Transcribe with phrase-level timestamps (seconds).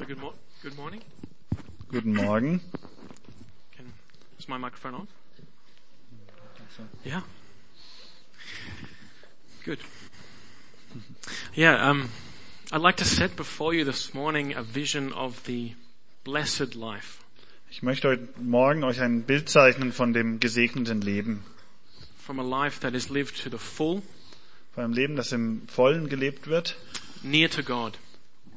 [0.00, 1.02] So good, mo- good morning.
[1.92, 2.60] Guten Morgen.
[3.76, 3.92] Can,
[4.38, 5.08] is my microphone on?
[7.04, 7.20] Yeah.
[9.62, 9.80] Good.
[11.54, 12.08] Yeah, um,
[12.72, 15.74] I'd like to set before you this morning a vision of the
[16.24, 17.18] blessed life,
[17.70, 21.44] Ich möchte heute Morgen euch ein Bild zeichnen von dem gesegneten Leben.
[22.16, 24.00] from a life that is lived to the full,
[24.74, 26.76] Von einem Leben, das im Vollen gelebt wird
[27.22, 27.98] near to God,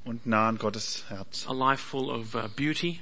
[0.06, 1.46] und nah an Gottes Herz.
[1.48, 3.00] a life full of uh, beauty,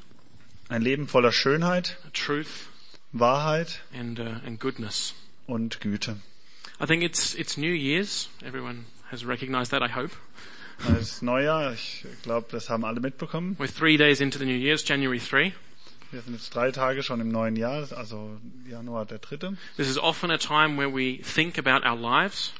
[0.69, 2.67] Ein Leben voller Schönheit, truth,
[3.11, 5.13] Wahrheit and uh, and goodness.
[5.47, 6.15] und Güte.
[6.79, 8.29] I think it's it's New Year's.
[8.43, 9.81] Everyone has recognized that.
[9.83, 10.11] I hope
[10.97, 13.55] Es ist Neujahr, ich glaube, das haben alle mitbekommen.
[13.59, 15.53] we're three days into the New Year's, January three.
[16.11, 18.37] Wir sind jetzt drei Tage schon im neuen Jahr, also
[18.67, 19.55] Januar der dritte.
[19.77, 22.51] This is often a time where we think about our lives.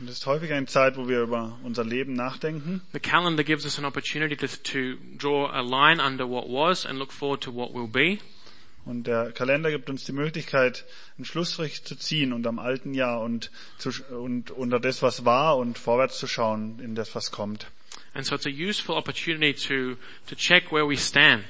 [0.00, 2.80] Und es ist häufig eine Zeit, wo wir über unser Leben nachdenken.
[2.94, 6.98] The calendar gives us an opportunity to, to draw a line under what was and
[6.98, 8.18] look forward to what will be.
[8.86, 10.86] Und der Kalender gibt uns die Möglichkeit,
[11.18, 15.58] einen Schlussstrich zu ziehen und am alten Jahr und, zu, und unter das, was war
[15.58, 17.66] und vorwärts zu schauen in das, was kommt.
[18.14, 19.96] And so it's a useful opportunity to,
[20.28, 21.44] to check where we stand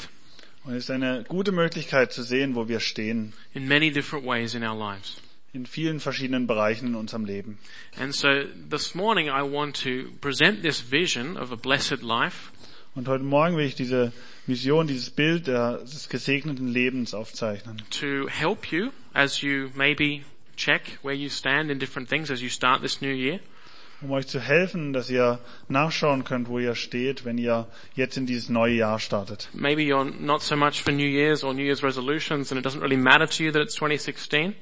[0.64, 4.54] Und es ist eine gute Möglichkeit zu sehen, wo wir stehen, in many different ways
[4.54, 5.16] in our lives.
[5.52, 7.58] In vielen verschiedenen Bereichen in unserem Leben.
[7.98, 8.28] And so
[8.70, 12.52] this morning I want to present this vision of a blessed life
[12.94, 14.12] Und heute Morgen will ich diese
[14.46, 17.82] Vision, dieses Bild des gesegneten Lebens aufzeichnen.
[17.90, 20.22] to help you as you maybe
[20.56, 23.38] check where you stand in different things as you start this new year.
[24.02, 28.24] Um euch zu helfen, dass ihr nachschauen könnt, wo ihr steht, wenn ihr jetzt in
[28.24, 29.50] dieses neue Jahr startet.
[29.52, 32.80] Maybe you're not so much for New Year's or New Year's resolutions and it doesn't
[32.80, 34.54] really matter to you that it's 2016.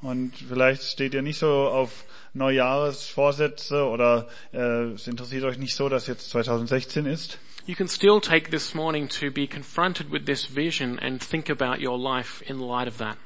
[0.00, 2.04] Und vielleicht steht ihr nicht so auf
[2.34, 7.38] Neujahresvorsätze oder äh, es interessiert euch nicht so, dass jetzt 2016 ist.
[7.66, 11.82] You can still take this morning to be confronted with this vision and think about
[11.84, 13.16] your life in light of that.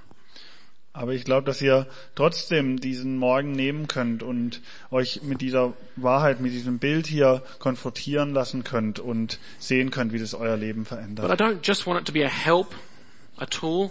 [0.95, 4.61] Aber ich glaube, dass ihr trotzdem diesen Morgen nehmen könnt und
[4.91, 10.19] euch mit dieser Wahrheit, mit diesem Bild hier konfrontieren lassen könnt und sehen könnt, wie
[10.19, 11.41] das euer Leben But I verändert.
[11.41, 12.75] don't just want it to be a help,
[13.39, 13.91] a tool.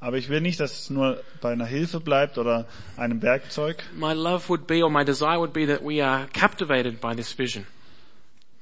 [0.00, 2.66] Aber ich will nicht, dass es nur bei einer Hilfe bleibt oder
[2.96, 3.82] einem Werkzeug.
[3.96, 7.36] My love would be or my desire would be that we are captivated by this
[7.36, 7.66] vision.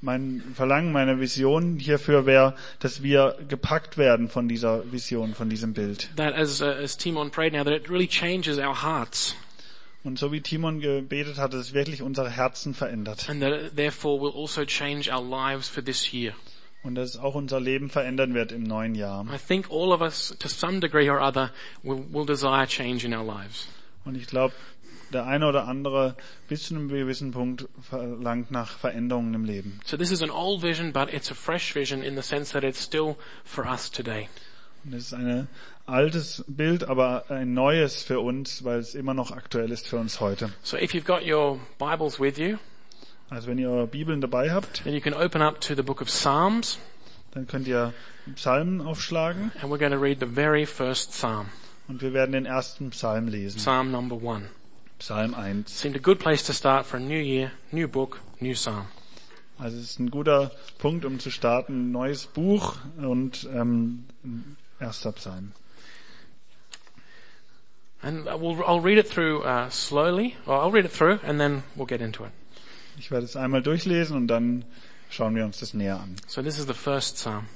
[0.01, 5.73] Mein Verlangen, meine Vision hierfür wäre, dass wir gepackt werden von dieser Vision, von diesem
[5.73, 6.09] Bild.
[6.15, 9.35] That as, uh, as Timon prayed now, that it really changes our hearts
[10.03, 13.27] Und so wie Timon gebetet hat, dass es wirklich unsere Herzen verändert.
[13.29, 16.33] and that it therefore will also change our lives for this year.
[16.87, 19.25] Und dass es auch unser Leben verändern wird im neuen Jahr.
[19.25, 21.51] I think all of us to some degree or other
[21.83, 23.67] will, will desire change in our lives.
[24.05, 24.53] Und ich glaube,
[25.11, 26.15] der eine oder andere
[26.47, 29.81] bis zu einem gewissen Punkt verlangt nach Veränderungen im Leben.
[29.83, 32.63] So this is an old vision, but it's a fresh vision in the sense that
[32.63, 34.29] it's still for us today.
[34.85, 35.49] Und es ist ein
[35.85, 40.21] altes Bild, aber ein neues für uns, weil es immer noch aktuell ist für uns
[40.21, 40.53] heute.
[40.63, 42.57] So if you've got your Bibles with you,
[43.29, 46.01] Also wenn ihr eure Bibeln dabei habt, then you can open up to the book
[46.01, 46.79] of Psalms,
[47.31, 47.93] dann könnt ihr
[48.35, 51.47] Psalmen aufschlagen and we're going to read the very first Psalm,
[51.87, 53.57] und wir werden den ersten Psalm lesen.
[53.59, 54.49] Psalm number one.
[54.99, 55.69] Psalm 1.
[55.69, 58.87] Seemed a good place to start for a new year, new book, new Psalm.
[59.59, 61.91] Also es ist ein guter Punkt, um zu starten.
[61.91, 64.05] Neues Buch und ähm,
[64.79, 65.51] erster Psalm.
[68.01, 71.63] And we'll, I'll read it through uh, slowly, or I'll read it through, and then
[71.75, 72.31] we'll get into it.
[72.97, 74.65] Ich werde es einmal durchlesen und dann
[75.09, 76.15] schauen wir uns das näher an.
[76.27, 77.47] So this is the first Psalm.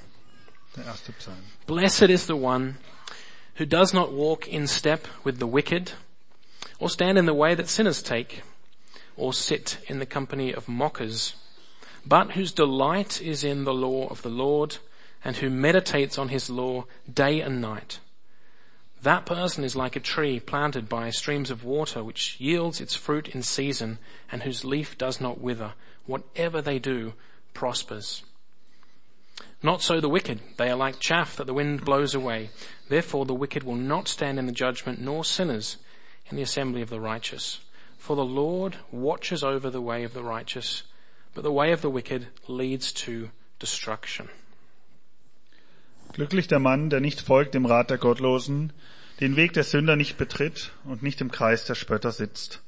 [0.76, 1.36] Der erste Psalm.
[1.66, 2.76] Blessed is the one
[3.58, 5.92] who does not walk in step with the wicked,
[6.78, 8.42] or stand in the way that sinners take,
[9.16, 11.34] or sit in the company of mockers,
[12.06, 14.78] but whose delight is in the law of the Lord,
[15.24, 17.98] and who meditates on his law day and night.
[19.02, 23.28] That person is like a tree planted by streams of water, which yields its fruit
[23.28, 23.98] in season,
[24.30, 25.74] and whose leaf does not wither.
[26.06, 27.14] Whatever they do
[27.52, 28.22] prospers.
[29.60, 30.40] Not so the wicked.
[30.56, 32.50] They are like chaff that the wind blows away.
[32.88, 35.78] Therefore the wicked will not stand in the judgment, nor sinners
[36.26, 37.60] in the assembly of the righteous.
[37.98, 40.84] For the Lord watches over the way of the righteous,
[41.34, 44.28] but the way of the wicked leads to destruction.
[46.12, 48.74] Glücklich der Mann, der nicht folgt dem Rat der Gottlosen,
[49.20, 52.62] den Weg der Sünder nicht betritt und nicht im Kreis der Spötter sitzt,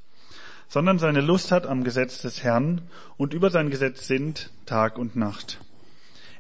[0.67, 2.81] sondern seine Lust hat am Gesetz des Herrn
[3.19, 5.61] und über sein Gesetz sinnt Tag und Nacht.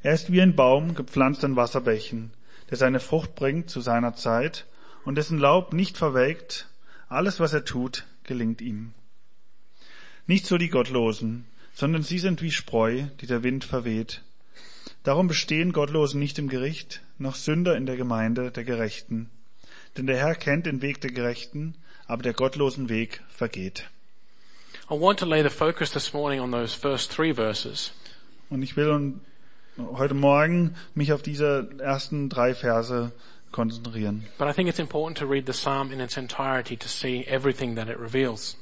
[0.02, 2.30] Er ist wie ein Baum gepflanzt an Wasserbächen,
[2.70, 4.64] der seine Frucht bringt zu seiner Zeit
[5.04, 6.68] und dessen Laub nicht verwelkt,
[7.10, 8.94] alles was er tut, gelingt ihm.
[10.26, 14.22] Nicht so die Gottlosen, sondern sie sind wie Spreu, die der Wind verweht.
[15.04, 19.28] Darum bestehen Gottlosen nicht im Gericht, noch Sünder in der Gemeinde der Gerechten.
[19.98, 21.74] Denn der Herr kennt den Weg der Gerechten,
[22.06, 23.84] aber der gottlosen Weg vergeht.
[24.90, 27.92] I want to lay the focus this morning on those first three verses.
[28.48, 29.20] Und ich will
[29.76, 33.12] heute Morgen mich auf diese ersten drei Verse
[33.52, 34.26] konzentrieren.
[34.38, 37.76] But I think it's important to read the psalm in its entirety to see everything
[37.76, 38.56] that it reveals.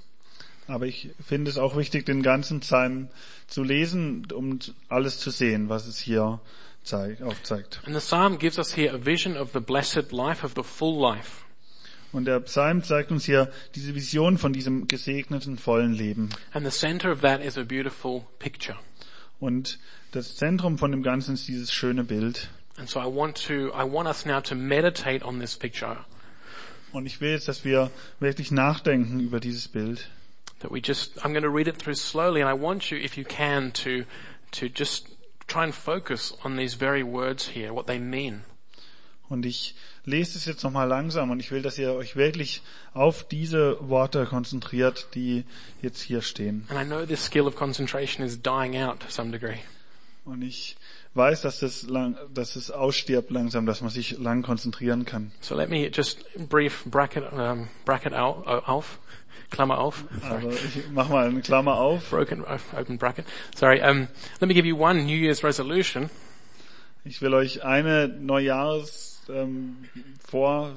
[0.66, 3.08] Aber ich finde es auch wichtig, den ganzen Psalm
[3.48, 6.40] zu lesen, um alles zu sehen, was es hier
[6.84, 7.80] zeigt, aufzeigt.
[7.84, 11.00] And the psalm gives us here a vision of the blessed life, of the full
[11.00, 11.44] life.
[12.12, 16.30] Und der Psalm zeigt uns hier diese Vision von diesem gesegneten, vollen Leben.
[16.52, 18.76] And the center of that is a beautiful picture.
[19.40, 19.78] Und
[20.12, 22.50] das Zentrum von dem Ganzen ist dieses schöne Bild.
[22.76, 25.96] And so I want to, I want us now to meditate on this picture,
[26.92, 30.10] Und ich will jetzt, dass wir wirklich nachdenken über dieses Bild.
[30.62, 33.18] That we just, I'm going to read it through slowly and I want you, if
[33.18, 34.04] you can, to,
[34.52, 35.08] to just
[35.46, 38.44] try and focus on these very words here, what they mean.
[39.28, 39.74] Und ich
[40.04, 42.60] lese es jetzt nochmal langsam und ich will, dass ihr euch wirklich
[42.92, 45.44] auf diese Worte konzentriert, die
[45.80, 46.66] jetzt hier stehen.
[46.68, 49.60] And I know this skill of concentration is dying out to some degree.
[50.24, 50.76] Und ich
[51.14, 55.32] weiß, dass das lang, dass es ausstirbt langsam, dass man sich lang konzentrieren kann.
[55.40, 58.98] So let me just brief bracket, um, bracket out, uh, auf,
[59.50, 60.44] Klammer auf, sorry.
[60.46, 62.08] Aber ich mach mal eine Klammer auf.
[62.08, 63.26] broken uh, open bracket.
[63.54, 63.82] Sorry.
[63.82, 64.08] Um,
[64.40, 66.08] let me give you one New Year's resolution.
[67.04, 69.76] Ich will euch eine Neujahrs ähm,
[70.26, 70.72] Vor,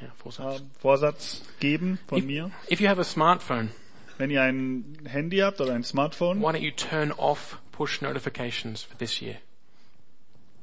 [0.00, 0.60] Yeah, four äh.
[0.78, 2.50] Vorsatz geben von If, mir.
[2.70, 3.70] if you have a smartphone,
[4.18, 8.82] Wenn ihr ein Handy habt oder ein Smartphone, why don't you turn off push notifications
[8.82, 9.36] for this year?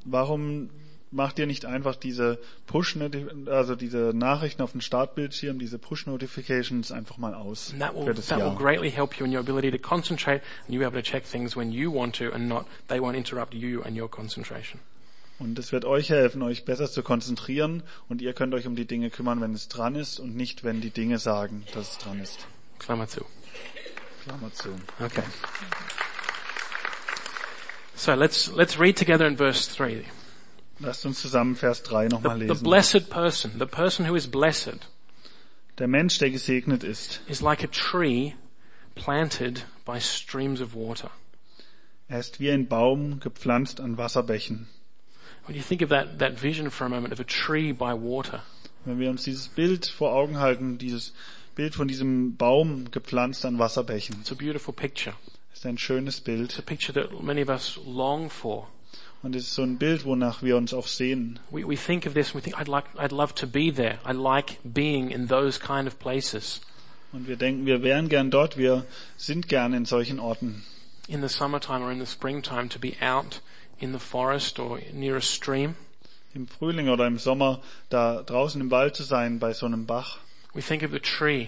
[0.05, 0.69] Warum
[1.11, 2.97] macht ihr nicht einfach diese Push,
[3.45, 8.05] also diese Nachrichten auf dem Startbildschirm, diese Push Notifications einfach mal aus And that will
[8.05, 8.57] für das that will Jahr?
[8.57, 11.55] greatly help you in your ability to concentrate, and you be able to check things
[11.55, 14.79] when you want to, and not they won't interrupt you and your concentration.
[15.39, 18.85] Und es wird euch helfen, euch besser zu konzentrieren und ihr könnt euch um die
[18.85, 22.19] Dinge kümmern, wenn es dran ist und nicht, wenn die Dinge sagen, dass es dran
[22.19, 22.47] ist.
[22.79, 23.25] Klammer zu.
[24.23, 24.69] Klammer zu.
[24.99, 25.23] Okay.
[27.95, 30.05] So let's let's read together in verse three.
[30.79, 32.63] Lasst uns zusammen Vers 3 The, nochmal the lesen.
[32.63, 34.87] blessed person, the person who is blessed,
[35.77, 38.33] Der Mensch, der gesegnet ist, is like a tree
[38.95, 41.09] planted by streams of water.
[42.09, 44.67] er ist wie ein Baum gepflanzt an Wasserbächen.
[45.45, 48.41] When you think of that, that vision for a moment of a tree by water,
[48.85, 51.13] Wenn wir uns dieses Bild vor Augen halten, dieses
[51.55, 55.15] Bild von diesem Baum gepflanzt an Wasserbächen, it's a beautiful picture.
[55.63, 56.59] Ist ein schönes It's Bild.
[56.59, 58.67] a picture that many of us long for.
[59.21, 61.39] Und es ist so ein Bild, wonach wir uns auch sehen.
[61.51, 63.99] We, we think of this and we think, I'd like, I'd love to be there.
[64.05, 66.59] I like being in those kind of places.
[67.13, 70.63] Und wir denken, wir wären gern dort, wir sind gern in solchen Orten.
[71.07, 73.39] In the summertime or in the springtime to be out
[73.79, 75.75] in the forest or near a stream.
[76.33, 80.17] Im Frühling oder im Sommer da draußen im Wald zu sein, bei so einem Bach.
[80.53, 81.47] We think of the tree.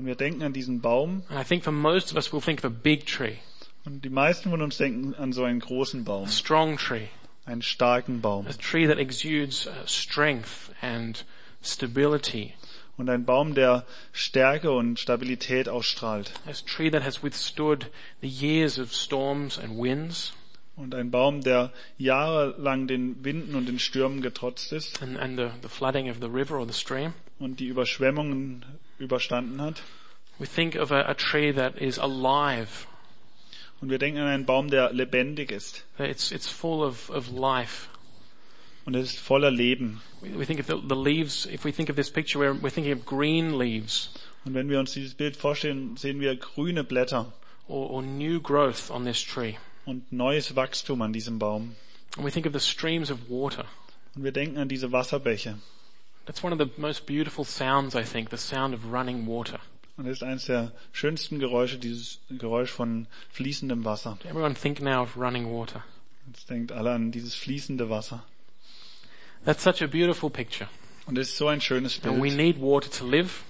[0.00, 1.24] Und wir denken an diesen Baum.
[1.28, 3.36] And I think for most of us we'll think of a big tree,
[3.84, 6.24] Und die meisten von uns denken an so einen großen Baum.
[6.24, 7.08] a strong tree,
[7.44, 8.46] Einen starken Baum.
[8.46, 11.26] a tree that exudes uh, strength and
[11.62, 12.54] stability,
[12.96, 16.32] Und ein Baum, der Stärke und Stabilität ausstrahlt.
[16.46, 17.90] a tree that has withstood
[18.22, 20.32] the years of storms and winds
[20.76, 25.48] Und ein Baum, der jahrelang den Winden und den Stürmen getrotzt ist and, and the,
[25.60, 27.12] the flooding of the river or the stream.
[27.38, 28.64] und die Überschwemmungen
[29.00, 29.82] überstanden hat.
[30.38, 32.86] We think of a, a tree that is alive,
[33.82, 35.84] Und wir denken an einen Baum, der lebendig ist.
[35.98, 37.88] it's, it's full of, of life.
[38.84, 40.00] Und er ist voller Leben.
[40.22, 42.92] We think of the, the leaves, if we think of this picture, we're, we're thinking
[42.92, 44.10] of green leaves
[44.44, 47.32] Und wenn wir uns dieses Bild vorstellen, sehen wir grüne Blätter
[47.68, 49.56] or, or new growth on this tree.
[49.86, 51.74] und neues Wachstum an diesem Baum.
[52.16, 53.64] And we think of the streams of water.
[54.14, 55.58] Und wir denken an diese Wasserbäche.
[56.30, 59.58] That's one of the most beautiful sounds, I think, the sound of running water.
[59.96, 64.16] Und das ist eines der schönsten Geräusche, dieses Geräusch von fließendem Wasser.
[64.24, 65.82] Everyone think now of running water.
[66.28, 68.22] Jetzt denkt alle an dieses fließende Wasser.
[69.44, 70.70] That's such a beautiful picture.
[71.06, 72.36] Und es ist so ein schönes And we Bild.
[72.36, 73.42] need water to live.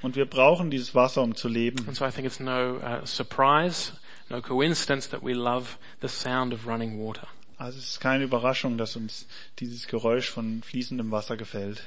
[0.00, 1.86] Und wir brauchen dieses Wasser, um zu leben.
[1.86, 3.92] And so I think it's no uh, surprise,
[4.30, 7.28] no coincidence that we love the sound of running water.
[7.58, 9.26] Also es ist keine Überraschung, dass uns
[9.58, 11.82] dieses Geräusch von fließendem Wasser gefällt.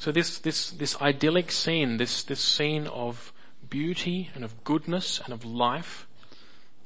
[0.00, 3.34] So this, this, this idyllic scene, this, this scene of
[3.68, 6.06] beauty and of goodness and of life,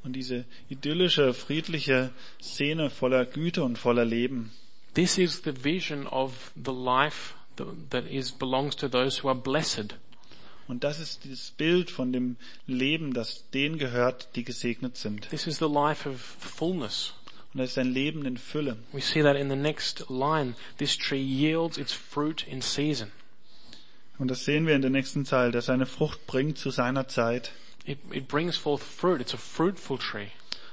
[0.03, 4.51] Und diese idyllische, friedliche Szene voller Güte und voller Leben,
[4.93, 7.35] this is the vision of the life
[7.91, 9.95] that, is, belongs to those who are blessed.
[10.69, 15.31] und das ist dieses Bild von dem Leben, das denen gehört, die gesegnet sind.
[15.31, 17.15] This is the life of fullness.
[17.55, 18.77] Und das ist ein Leben in Fülle.
[18.93, 20.55] We see that in the next line.
[20.79, 23.13] This tree yields its fruit in season.
[24.19, 27.53] Und das sehen wir in der nächsten Zeile, dass seine Frucht bringt zu seiner Zeit.
[27.85, 29.21] It, it brings forth fruit.
[29.21, 30.29] It's a fruitful tree.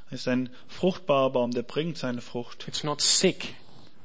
[0.10, 2.68] Es ist ein fruchtbarer Baum, der bringt seine Frucht.
[2.68, 3.56] It's not sick.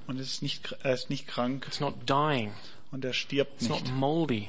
[0.06, 2.52] Und es ist nicht, er ist nicht krank It's not dying.
[2.92, 4.48] und er stirbt It's not nicht moldy.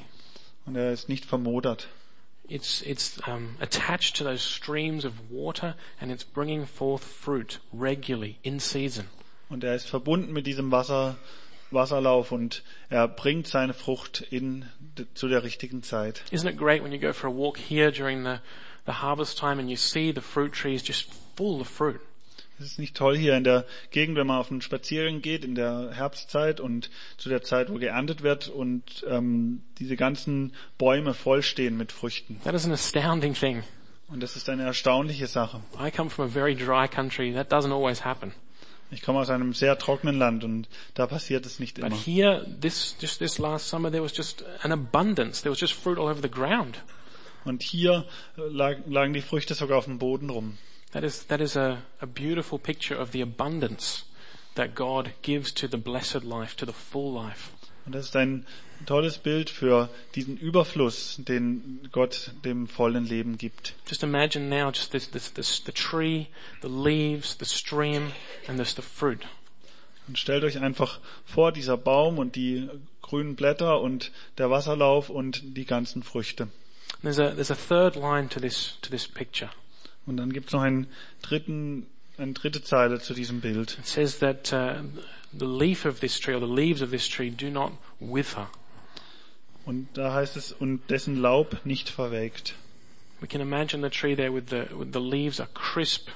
[0.66, 1.88] und er ist nicht vermodert.
[2.48, 8.38] It's, it's um, attached to those streams of water and it's bringing forth fruit regularly
[8.42, 9.08] in season.
[9.50, 11.16] Und er ist verbunden mit diesem Wasser,
[11.70, 14.66] Wasserlauf und er bringt seine Frucht in,
[15.14, 16.22] zu der richtigen Zeit.
[16.30, 18.40] Isn't it great when you go for a walk here during the,
[18.86, 22.00] the harvest time and you see the fruit trees just full of fruit?
[22.58, 25.54] Es ist nicht toll hier in der Gegend, wenn man auf einen Spaziergang geht in
[25.54, 31.76] der Herbstzeit und zu der Zeit, wo geerntet wird und ähm, diese ganzen Bäume vollstehen
[31.76, 32.40] mit Früchten.
[32.42, 33.62] That is an astounding thing.
[34.08, 35.60] Und das ist eine erstaunliche Sache.
[35.78, 37.32] I come from a very dry country.
[37.32, 38.32] That doesn't always happen.
[38.90, 41.96] Ich komme aus einem sehr trockenen Land und da passiert es nicht But immer.
[41.96, 45.42] here, this, just this last summer, there was just an abundance.
[45.42, 46.82] There was just fruit all over the ground.
[47.44, 50.56] Und hier lag, lagen die Früchte sogar auf dem Boden rum.
[50.92, 54.04] That is, that is a, a beautiful picture of the abundance
[54.54, 57.52] that God gives to the blessed life, to the full life.
[57.84, 58.44] Und das ist ein
[58.84, 63.74] tolles Bild für diesen Überfluss, den Gott dem vollen Leben gibt.
[63.86, 66.28] Just imagine now just this, this, this, the tree,
[66.60, 68.12] the leaves, the stream,
[68.46, 69.26] and there's the fruit.
[70.06, 72.68] Und stellt euch einfach vor, dieser Baum und die
[73.02, 76.48] grünen Blätter und der Wasserlauf und die ganzen Früchte.
[77.02, 79.50] There's a, there's a third line to this, to this picture.
[80.08, 80.86] Und dann gibt es noch einen
[81.20, 81.86] dritten,
[82.16, 83.76] eine dritte Zeile zu diesem Bild.
[83.78, 84.82] It says that uh,
[85.38, 88.48] the leaf of this tree or the leaves of this tree do not wither.
[89.66, 92.54] Und da heißt es, und dessen Laub nicht verwelkt.
[93.20, 96.08] We can imagine the tree there with the, with the leaves are crisp.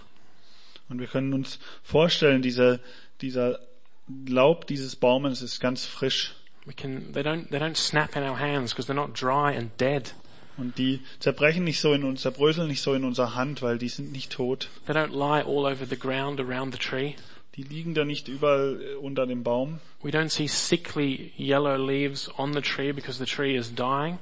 [0.89, 2.81] Und wir können uns vorstellen, diese,
[3.21, 3.59] dieser
[4.27, 6.35] Laub dieses Baumes ist ganz frisch.
[6.65, 9.71] We can, they don't, they don't snap in our hands because they're not dry and
[9.79, 10.15] dead.
[10.57, 13.89] Und die zerbrechen nicht so in uns, zerbröseln nicht so in unserer Hand, weil die
[13.89, 14.69] sind nicht tot.
[14.87, 17.15] They don't lie all over the ground around the tree.
[17.57, 19.81] Die liegen da nicht überall äh, unter dem Baum.
[20.03, 24.19] We don't see sickly yellow leaves on the tree because the tree is dying.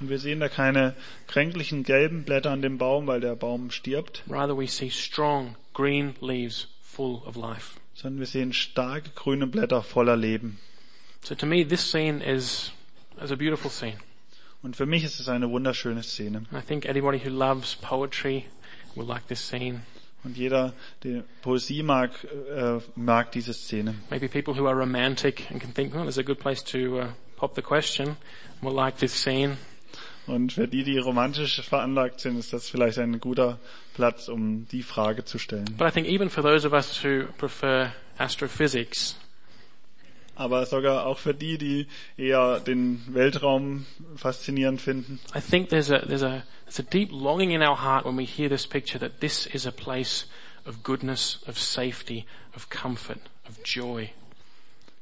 [0.00, 0.94] Und wir sehen da keine
[1.26, 6.14] kränklichen gelben Blätter an dem Baum, weil der Baum stirbt, Rather we see strong green
[6.20, 7.78] leaves full of life.
[7.94, 10.58] sondern wir sehen starke grüne Blätter voller Leben.
[11.22, 12.72] So to me this scene is,
[13.22, 13.96] is a beautiful scene.
[14.64, 16.46] Und für mich ist es eine wunderschöne Szene.
[16.50, 18.46] I think anybody who loves poetry
[18.94, 19.82] will like this scene.
[20.24, 23.94] Und jeder, der Poesie mag, äh, mag diese Szene.
[24.08, 27.06] Maybe people who are romantic and can think, well, there's a good place to uh,
[27.36, 28.16] pop the question
[28.62, 29.58] will like this scene.
[30.26, 33.58] Und für die, die romantisch veranlagt sind, ist das vielleicht ein guter
[33.92, 35.66] Platz, um die Frage zu stellen.
[35.76, 39.18] But I think even for those of us who prefer astrophysics,
[40.36, 41.86] Aber sogar auch für die, die
[42.16, 43.86] eher den Weltraum
[44.16, 45.20] faszinierend finden.
[45.34, 48.24] I think there's a, there's a, there's a deep longing in our heart when we
[48.24, 50.26] hear this picture that this is a place
[50.66, 52.26] of goodness, of safety,
[52.56, 54.10] of comfort, of joy.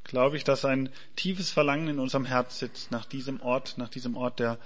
[0.04, 4.16] Glaube ich, dass ein tiefes Verlangen in unserem Herz sitzt nach diesem Ort, nach diesem
[4.16, 4.58] Ort der,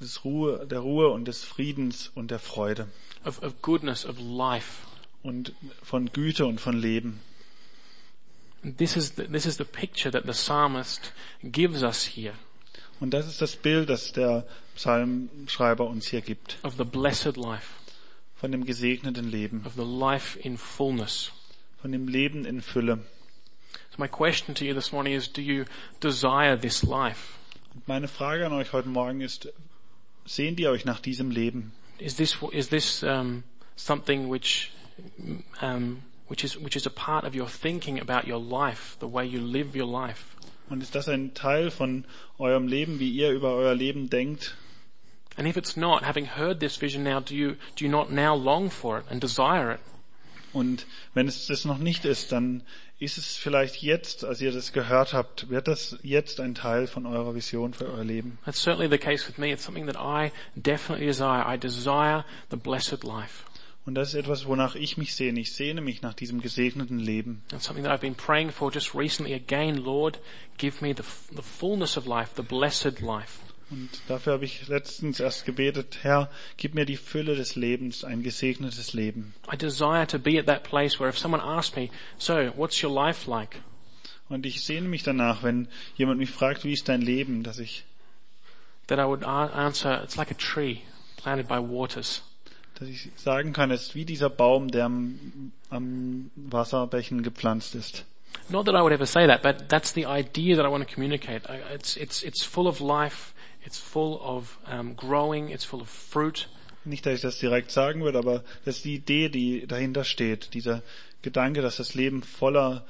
[0.00, 2.88] des Ruhe, der Ruhe und des Friedens und der Freude
[3.24, 4.86] Of, of goodness, of life.
[5.22, 5.52] und
[5.82, 7.20] von Güte und von Leben.
[8.64, 12.34] This is the, this is the picture that the psalmist gives us here
[13.00, 16.58] Und das ist das Bild, das der Psalmschreiber uns hier gibt.
[16.62, 17.74] of the blessed life,
[18.36, 19.62] Von dem gesegneten Leben.
[19.66, 21.30] of the life in fullness.
[21.82, 23.00] Von dem Leben in Fülle.
[23.90, 25.64] So my question to you this morning is, do you
[26.00, 27.36] desire this life?
[27.74, 29.48] Und meine Frage an euch heute Morgen ist,
[30.24, 31.72] sehnt ihr euch nach diesem Leben?
[31.98, 33.42] Is this, is this, um,
[33.76, 34.70] something which,
[35.60, 39.24] um, which is, which is a part of your thinking about your life, the way
[39.26, 40.36] you live your life?
[40.70, 42.04] Und ist das ein Teil von
[42.38, 44.56] eurem Leben, wie ihr über euer Leben denkt?
[45.36, 48.34] And if it's not, having heard this vision now, do you, do you not now
[48.34, 49.80] long for it and desire it?
[50.52, 52.62] Und wenn es das noch nicht ist, dann
[53.00, 57.06] ist es vielleicht jetzt, als ihr das gehört habt, wird das jetzt ein Teil von
[57.06, 58.38] eurer Vision für euer Leben.
[58.44, 59.52] That's certainly the case with me.
[59.52, 61.44] It's something that I definitely desire.
[61.44, 63.44] I desire the blessed life.
[63.86, 65.40] Und das ist etwas, wonach ich mich sehne.
[65.40, 67.42] Ich sehne mich nach diesem gesegneten Leben.
[67.52, 70.18] And something that I've been praying for just recently again, Lord,
[70.56, 71.02] give me the,
[71.34, 73.40] the fullness of life, the blessed life.
[73.70, 78.22] Und dafür habe ich letztens erst gebetet, Herr, gib mir die Fülle des Lebens, ein
[78.22, 79.34] gesegnetes Leben.
[79.52, 82.92] I desire to be at that place where if someone asks me, so what's your
[82.92, 83.60] life like?
[84.28, 87.84] Und ich sehne mich danach, wenn jemand mich fragt, wie ist dein Leben, dass ich,
[88.86, 90.82] That I would answer, it's like a tree
[91.16, 92.22] planted by waters.
[92.78, 98.04] Dass ich sagen kann, ist wie dieser Baum, der am, am Wasserbächen gepflanzt ist.
[98.48, 100.92] Not that I would ever say that, but that's the idea that I want to
[100.92, 101.42] communicate.
[101.72, 103.32] It's, it's, it's full of life,
[103.64, 106.48] it's full of um, growing, it's full of fruit.
[106.84, 110.52] Nicht, dass ich das direkt sagen würde, aber das ist die Idee, die dahinter steht.
[110.52, 110.82] Dieser
[111.22, 112.84] Gedanke, dass das Leben voller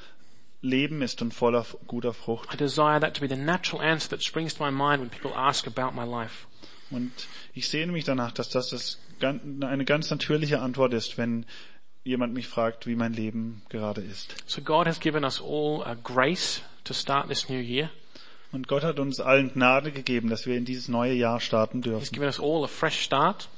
[0.60, 2.52] Leben ist und voller guter Frucht.
[2.52, 5.32] I desire that to be the natural answer that springs to my mind when people
[5.36, 6.46] ask about my life.
[6.90, 7.12] Und
[7.54, 11.46] ich sehne mich danach, dass das, eine ganz natürliche Antwort ist, wenn
[12.04, 14.34] jemand mich fragt, wie mein Leben gerade ist.
[14.46, 17.90] So God has given us all a grace to start this new year.
[18.52, 21.84] Und Gott hat uns allen Gnade gegeben, dass wir in dieses neue Jahr starten He's
[21.84, 22.12] dürfen.
[22.12, 23.48] given us all a fresh start,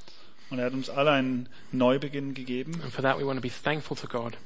[0.49, 2.80] Und er hat uns alle einen Neubeginn gegeben.
[2.83, 4.37] and for that we want to be thankful to God.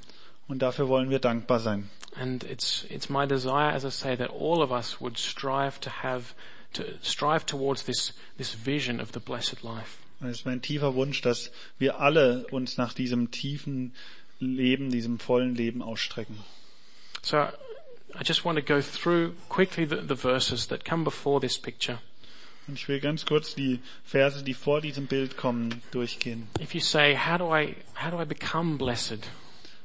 [0.48, 1.88] Und dafür wollen wir dankbar sein.
[2.16, 5.90] And it's, it's my desire, as I say, that all of us would strive to
[6.02, 6.34] have,
[6.72, 9.98] to strive towards this, this vision of the blessed life.
[10.20, 13.94] Es ist mein tiefer Wunsch, dass wir alle uns nach diesem tiefen
[14.38, 16.38] Leben, diesem vollen Leben ausstrecken.
[17.22, 17.48] So
[18.14, 21.98] I just want to go through quickly the, the verses that come before this picture.
[22.66, 26.48] Und ich will ganz kurz die Verse, die vor diesem Bild kommen, durchgehen.
[26.60, 29.26] If you say, how do I, how do I become blessed?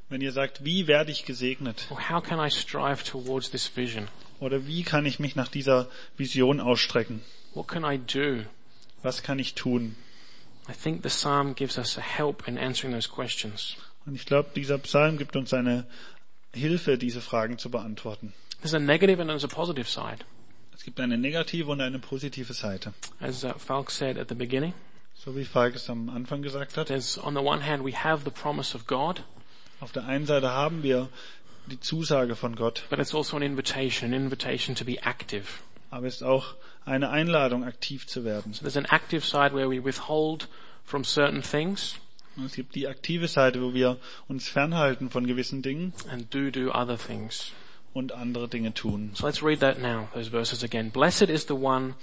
[0.10, 1.88] Wenn ihr sagt, wie werde ich gesegnet?
[1.90, 4.08] Or how can I strive towards this vision?
[4.40, 5.88] Oder wie kann ich mich nach dieser
[6.18, 7.22] Vision ausstrecken?
[7.54, 8.44] What can I do?
[9.02, 9.96] Was kann ich tun?
[10.68, 13.78] I think the psalm gives us a help in answering those questions.
[14.06, 15.86] Und ich glaube, dieser Psalm gibt uns eine
[16.54, 18.34] Hilfe, diese Fragen zu beantworten.
[18.62, 20.26] There's a negative and there's a positive side.
[20.74, 22.94] Es gibt eine negative und eine positive Seite.
[23.20, 24.74] As uh, Falk said at the beginning,
[25.14, 26.88] So wie Falk es am Anfang gesagt hat.
[26.88, 29.24] there's on the one hand we have the promise of God,
[29.80, 31.10] Auf der einen Seite haben wir
[31.68, 35.62] die Zusage von Gott, but it's also an invitation, an invitation to be active.
[35.92, 36.56] aber es ist auch
[36.86, 38.54] eine Einladung, aktiv zu werden.
[38.54, 40.48] So there's an active side where we withhold
[40.84, 41.96] from certain things
[42.38, 46.52] Und es gibt die aktive Seite, wo wir uns fernhalten von gewissen Dingen and do
[46.52, 47.52] do other things.
[47.94, 49.12] und andere Dinge tun.
[49.16, 50.90] So let's read that now, those verses again.
[50.92, 51.96] Blessed is the one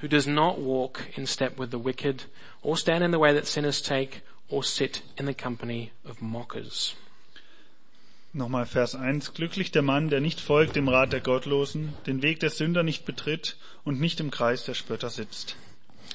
[0.00, 2.24] who does not walk in step with the wicked,
[2.62, 6.94] or stand in the way that sinners take, or sit in the company of mockers.
[8.32, 9.34] Nochmal Vers 1.
[9.34, 13.04] Glücklich der Mann, der nicht folgt dem Rat der Gottlosen, den Weg der Sünder nicht
[13.04, 15.56] betritt und nicht im Kreis der Spötter sitzt.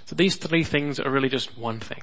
[0.06, 2.02] So these three things are really just one thing.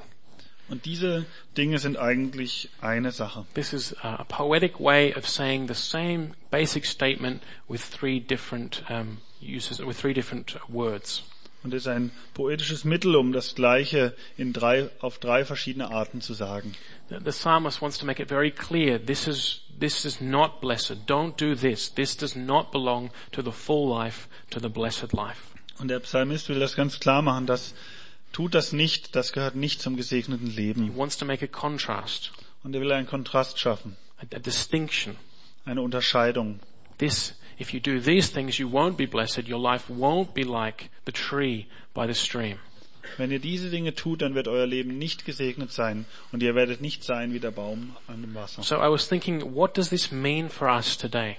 [0.69, 1.25] Und diese
[1.57, 3.47] Dinge sind eigentlich eine Sache.
[3.55, 9.19] This is a poetic way of saying the same basic statement with three different um,
[9.41, 11.23] uses, with three different words.
[11.63, 16.21] Und es ist ein poetisches Mittel, um das Gleiche in drei, auf drei verschiedene Arten
[16.21, 16.75] zu sagen.
[17.09, 18.99] The, the psalmist wants to make it very clear.
[19.05, 21.07] This is this is not blessed.
[21.07, 21.89] Don't do this.
[21.95, 25.49] This does not belong to the full life, to the blessed life.
[25.79, 27.75] Und der Psalmist will das ganz klar machen, dass
[28.33, 30.97] tut das nicht, das gehört nicht zum gesegneten He Leben.
[30.97, 32.31] wants to make a contrast,
[32.63, 35.17] Und er will einen Kontrast schaffen, a, a distinction.
[35.65, 36.61] eine Unterscheidung.
[36.99, 39.49] This, if you do these things, you won't be blessed.
[39.49, 42.59] Your life won't be like the tree by the stream.
[43.17, 46.81] Wenn ihr diese Dinge tut, dann wird euer Leben nicht gesegnet sein und ihr werdet
[46.81, 48.63] nicht sein wie der Baum an dem Wasser.
[48.63, 51.37] So I was thinking, what does this mean for us today?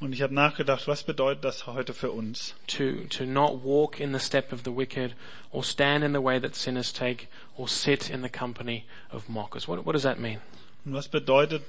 [0.00, 2.54] Und ich habe nachgedacht, was bedeutet das heute für uns?
[2.68, 5.14] To, to not walk in the step of the wicked,
[5.50, 7.26] or stand in the way that sinners take,
[7.58, 9.68] or sit in the company of mockers.
[9.68, 10.40] What, what does that mean?
[10.86, 11.62] Und was bedeutet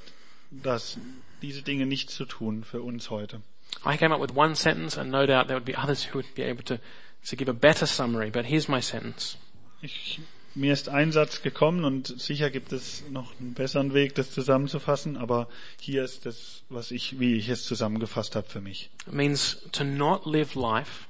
[0.49, 0.97] das,
[1.41, 3.41] diese Dinge nicht zu tun für uns heute?
[3.85, 6.33] I came up with one sentence, and no doubt there would be others who would
[6.33, 6.79] be able to,
[7.29, 9.37] to give a better summary, but here's my sentence.
[9.81, 10.19] Ich,
[10.53, 15.17] mir ist ein Satz gekommen und sicher gibt es noch einen besseren Weg, das zusammenzufassen,
[15.17, 15.47] aber
[15.79, 18.89] hier ist das, was ich, wie ich es zusammengefasst habe für mich.
[19.07, 21.05] It means to not live life,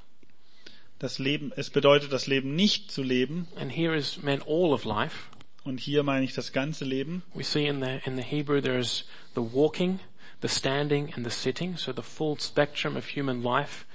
[0.99, 4.85] Das Leben, es bedeutet das Leben nicht zu leben and here is meant all of
[4.85, 5.29] life.
[5.63, 7.23] und hier meine ich das ganze Leben.
[7.33, 9.99] We see in the, in the Hebrew there's the walking,
[10.43, 13.85] the standing, and the sitting, so the full spectrum of human life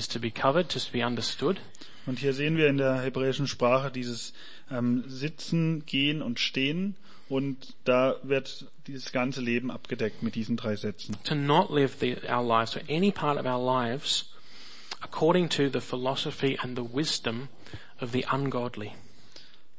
[0.00, 1.60] is to be covered, to be understood.
[2.06, 4.32] Und hier sehen wir in der hebräischen Sprache dieses
[4.70, 6.96] ähm, Sitzen, Gehen und Stehen
[7.28, 11.16] und da wird dieses ganze Leben abgedeckt mit diesen drei Sätzen.
[11.24, 14.30] To not live the, our lives, or any part of our lives,
[15.00, 17.48] according to the philosophy and the wisdom
[18.00, 18.92] of the ungodly.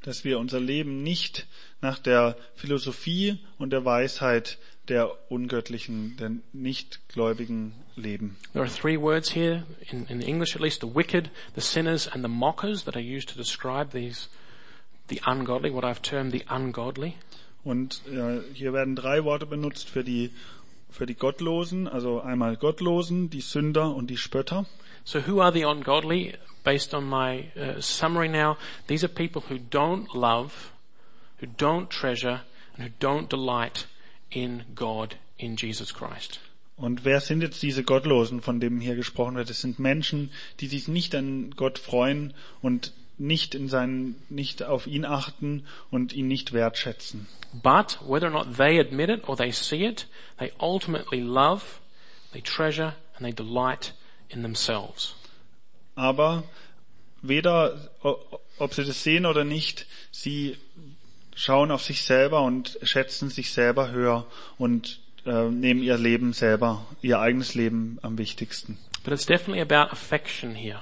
[0.03, 1.47] Dass wir unser Leben nicht
[1.81, 8.37] nach der Philosophie und der Weisheit der ungöttlichen, der nichtgläubigen leben.
[8.53, 12.23] There are three words here, in, in English at least, the wicked, the sinners, and
[12.23, 14.27] the mockers that are used to describe these,
[15.07, 17.17] the ungodly, what I've termed the ungodly.
[17.63, 20.31] Und äh, hier werden drei Worte benutzt für die
[20.89, 24.65] für die Gottlosen, also einmal Gottlosen, die Sünder und die Spötter.
[25.05, 26.35] So who are the ungodly?
[26.63, 30.71] Based on my uh, summary now, these are people who don't love,
[31.39, 32.41] who don't treasure
[32.75, 33.87] and who don't delight
[34.29, 36.39] in God, in Jesus Christ.
[36.81, 39.51] Und wer sind jetzt diese Gottlosen, von denen hier gesprochen wird?
[39.51, 44.87] Es sind Menschen, die sich nicht an Gott freuen und nicht in seinen, nicht auf
[44.87, 47.27] ihn achten und ihn nicht wertschätzen.
[47.53, 50.07] But whether or not they admit it or they see it,
[50.39, 51.61] they ultimately love,
[52.33, 53.93] they treasure and they delight
[54.29, 55.13] in themselves.
[55.93, 56.43] Aber
[57.21, 57.91] weder,
[58.57, 60.57] ob sie das sehen oder nicht, sie
[61.35, 64.25] schauen auf sich selber und schätzen sich selber höher
[64.57, 68.77] und äh, nehmen ihr Leben selber, ihr eigenes Leben am wichtigsten.
[69.03, 70.81] But it's definitely about affection here.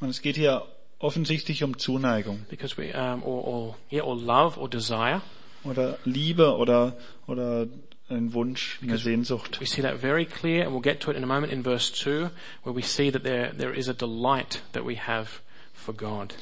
[0.00, 0.64] Und es geht hier
[0.98, 5.22] offensichtlich um Zuneigung Because we, um, or, or, yeah, or love or desire.
[5.64, 7.66] oder Liebe oder, oder
[8.08, 9.60] ein Wunsch, eine Sehnsucht.
[9.60, 11.92] We see that very clear and we'll get to it in a moment in verse
[11.92, 12.30] 2
[12.64, 15.40] where we see that there, there is a delight that we have
[15.74, 16.34] for God.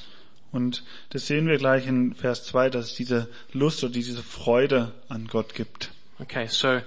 [0.52, 4.92] Und das sehen wir gleich in Vers 2, dass es diese Lust oder diese Freude
[5.08, 5.90] an Gott gibt.
[6.18, 6.80] Okay, so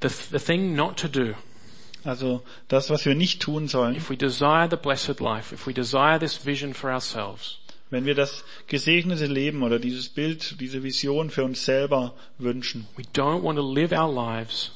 [0.00, 1.34] the, the thing not to do
[2.04, 5.72] Also das, was wir nicht tun sollen, if we desire the blessed life, if we
[5.72, 7.58] desire this vision for ourselves,
[7.90, 12.86] wenn wir das gesegnete Leben oder dieses Bild, diese Vision für uns selber wünschen.
[12.96, 14.70] we don't want to live our lives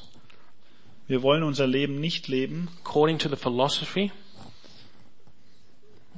[1.07, 4.11] Wir wollen unser Leben nicht leben, according to the philosophy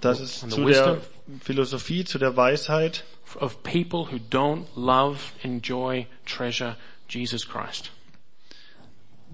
[0.04, 1.02] And the zu der
[1.42, 3.04] Philosophie, zu der Weisheit
[3.40, 6.76] of people who don't love, enjoy, treasure
[7.08, 7.92] Jesus Christ.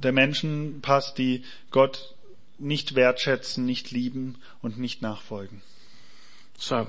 [0.03, 2.13] Der Menschen passt, die Gott
[2.59, 5.61] nicht wertschätzen, nicht lieben und nicht nachfolgen.
[6.57, 6.87] So,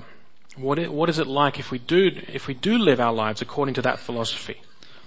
[0.57, 3.41] what, i- what is it like if we do, if we do live our lives
[3.41, 4.55] according to that philosophy?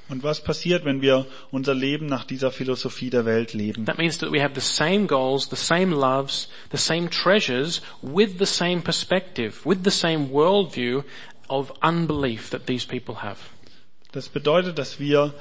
[0.09, 3.87] Und was passiert, wenn wir unser Leben nach dieser Philosophie der Welt leben?
[3.87, 8.39] That means that we have the same goals, the same loves, the same treasures with
[8.39, 11.03] the same perspective, with the same worldview
[11.49, 13.39] of unbelief that these people have.
[14.13, 15.33] Das bedeutet, dass wir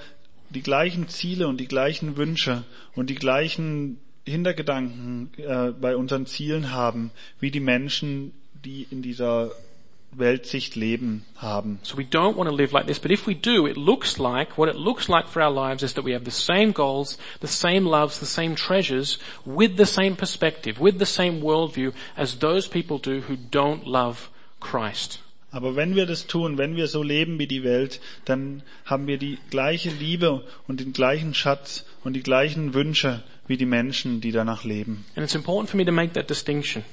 [0.54, 2.64] die gleichen Ziele und die gleichen Wünsche
[2.96, 8.34] und die gleichen Hintergedanken äh, bei unseren Zielen haben, wie die Menschen,
[8.64, 9.52] die in dieser
[10.12, 11.80] Weltsicht leben, haben.
[11.84, 14.58] So we don't want to live like this, but if we do, it looks like,
[14.58, 17.48] what it looks like for our lives is that we have the same goals, the
[17.48, 22.68] same loves, the same treasures, with the same perspective, with the same worldview as those
[22.68, 25.20] people do who don't love Christ.
[25.52, 29.18] Aber wenn wir das tun, wenn wir so leben wie die Welt, dann haben wir
[29.18, 34.32] die gleiche Liebe und den gleichen Schatz und die gleichen Wünsche wie die Menschen, die
[34.32, 35.06] danach leben.
[35.16, 36.84] And it's important for me to make that distinction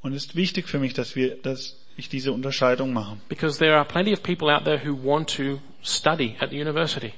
[0.00, 3.16] Und es ist wichtig für mich, dass wir, dass ich diese Unterscheidung mache.
[3.28, 7.12] because there are plenty of people out there who want to study at the university.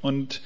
[0.00, 0.40] Und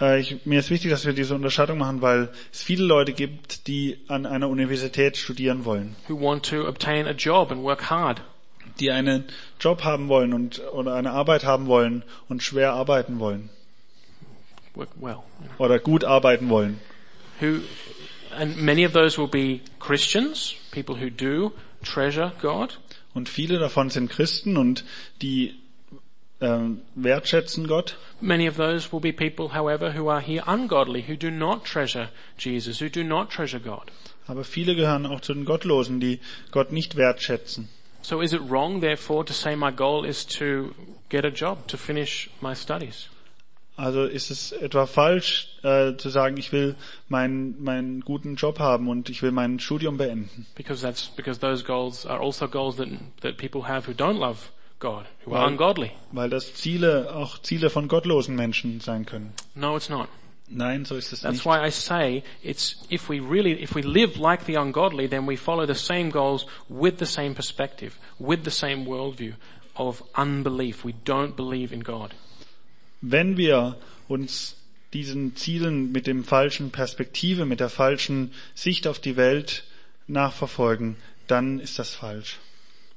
[0.00, 3.98] ich, mir ist wichtig, dass wir diese Unterscheidung machen, weil es viele Leute gibt, die
[4.08, 8.22] an einer Universität studieren wollen, who want to obtain a job and work hard,
[8.80, 9.24] die einen
[9.60, 13.48] Job haben wollen und oder eine Arbeit haben wollen und schwer arbeiten wollen.
[14.74, 15.18] Work well,
[15.58, 16.80] oder gut arbeiten wollen.
[17.40, 17.60] who,
[18.36, 22.78] and many of those will be Christians, people who do treasure God,
[23.16, 24.84] Und viele davon sind Christen und
[25.22, 25.54] die
[26.40, 27.96] ähm, wertschätzen Gott.
[28.20, 32.08] Many of those will be people, however, who are here ungodly, who do not treasure
[32.38, 33.90] Jesus, who do not treasure God.
[34.26, 36.20] Aber viele gehören auch zu den Gottlosen, die
[36.50, 37.68] Gott nicht wertschätzen.
[38.02, 40.74] So is it wrong, therefore, to say my goal is to
[41.08, 43.08] get a job, to finish my studies?
[43.76, 46.76] Also ist es etwa falsch äh, zu sagen, ich will
[47.08, 51.62] meinen meinen guten Job haben und ich will mein Studium beenden, Because that's, because those
[51.62, 52.88] goals are also goals that,
[53.20, 55.90] that people have who don't love God, who are Well- ungodly.
[56.12, 59.32] weil das Ziele auch Ziele von gottlosen Menschen sein können.
[59.54, 60.08] No, it's not.
[60.48, 61.46] Nein, so ist es That's nicht.
[61.46, 65.36] why I say it's, if we really, if we live like the ungodly, then we
[65.36, 69.32] follow the same goals with the same perspective, with the same worldview
[69.74, 70.84] of unbelief.
[70.84, 72.12] We don't believe in God.
[73.00, 73.76] Wenn wir
[74.08, 74.56] uns
[74.92, 79.64] diesen Zielen mit dem falschen Perspektive, mit der falschen Sicht auf die Welt
[80.06, 82.38] nachverfolgen, dann ist das falsch.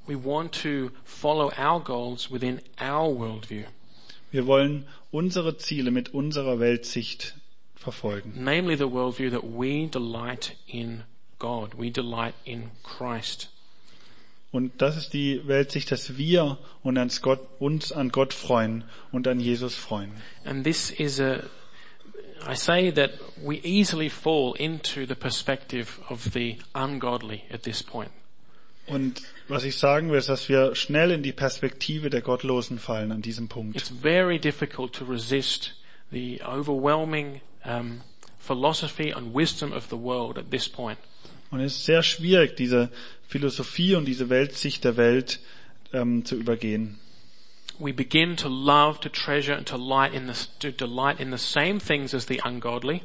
[0.10, 3.66] We want to follow our goals within our worldview,
[4.32, 7.36] Wir wollen unsere Ziele mit unserer Weltsicht
[7.76, 8.34] verfolgen.
[8.44, 11.04] namely the worldview that we delight in
[11.38, 11.78] God.
[11.78, 13.50] We delight in Christ.
[14.52, 16.58] Und das ist die Weltsicht, dass wir
[17.22, 20.12] Gott, uns an Gott freuen und an Jesus freuen.
[20.44, 21.44] And this is a,
[22.48, 23.12] I say that
[23.44, 28.10] we easily fall into the perspective of the ungodly at this point.
[28.90, 33.12] Und was ich sagen will, ist, dass wir schnell in die Perspektive der Gottlosen fallen
[33.12, 33.76] an diesem Punkt.
[33.76, 35.76] It's very difficult to resist
[36.12, 38.02] the overwhelming um,
[38.40, 40.98] philosophy and wisdom of the world at this point.
[41.52, 42.90] Und es ist sehr schwierig, diese
[43.28, 45.40] Philosophie und diese Weltsicht der Welt
[45.94, 47.00] ähm, zu übergehen.
[47.80, 51.38] we begin to love, to treasure, and to light in the, to delight in the
[51.38, 53.04] same things as the ungodly.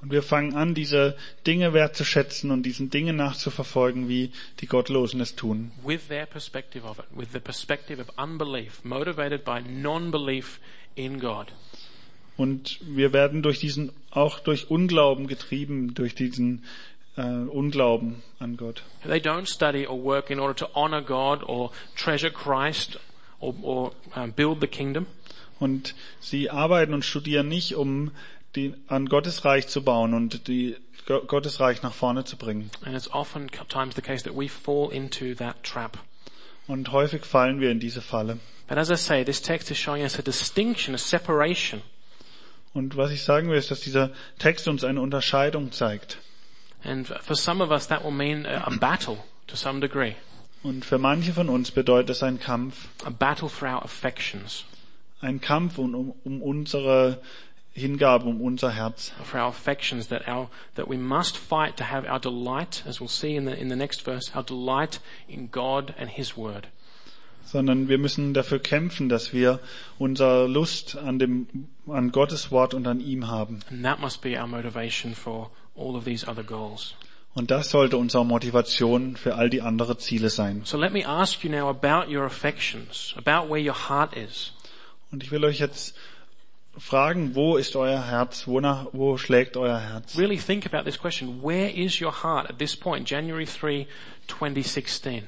[0.00, 4.30] Und wir fangen an, diese Dinge wertzuschätzen und diesen Dingen nachzuverfolgen, wie
[4.60, 5.72] die Gottlosen es tun.
[5.84, 10.60] with their perspective of it, with the perspective of unbelief, motivated by non-belief
[10.94, 11.52] in God.
[12.36, 16.62] Und wir werden durch diesen, auch durch Unglauben getrieben, durch diesen
[17.16, 18.84] äh, Unglauben an Gott.
[19.02, 23.00] They don't study or work in order to honor God or treasure Christ
[23.40, 25.06] or, or um, build the kingdom.
[25.58, 28.12] Und sie arbeiten und studieren nicht, um
[28.56, 32.70] die, an Gottes Reich zu bauen und die Go- Gottes Reich nach vorne zu bringen.
[32.84, 35.98] And it's oftentimes the case that we fall into that trap.
[36.66, 38.38] Und häufig fallen wir in diese Falle.
[38.68, 41.80] But as I say, this text is showing us a distinction, a separation.
[42.74, 46.18] Und was ich sagen will, ist, dass dieser Text uns eine Unterscheidung zeigt.
[46.84, 50.14] And for some of us that will mean a, battle to some degree.
[50.62, 52.88] Und für manche von uns bedeutet es ein Kampf.
[53.04, 54.64] A battle for our affections,
[55.20, 57.20] Ein Kampf um, um unsere
[57.78, 59.12] Hingabe, um unser Herz.
[59.24, 63.08] for our affections that our, that we must fight to have our delight, as we'll
[63.08, 66.68] see in the, in the next verse, our delight in God and His Word.
[67.44, 69.60] Sondern wir müssen dafür kämpfen, dass wir
[69.98, 71.46] unsere Lust an dem,
[71.86, 73.60] an Gottes Wort und an ihm haben.
[73.70, 76.94] And that must be our motivation for all of these other goals.
[77.34, 80.62] Und das sollte unsere Motivation für all die anderen Ziele sein.
[80.64, 84.52] So let me ask you now about your affections, about where your heart is.
[85.10, 85.94] Und ich will euch jetzt
[86.78, 88.46] fragen, wo ist euer Herz?
[88.46, 90.16] Wonach, wo schlägt euer Herz?
[90.16, 91.42] Really think about this question.
[91.42, 93.86] Where is your heart at this point, January 3,
[94.28, 95.24] 2016?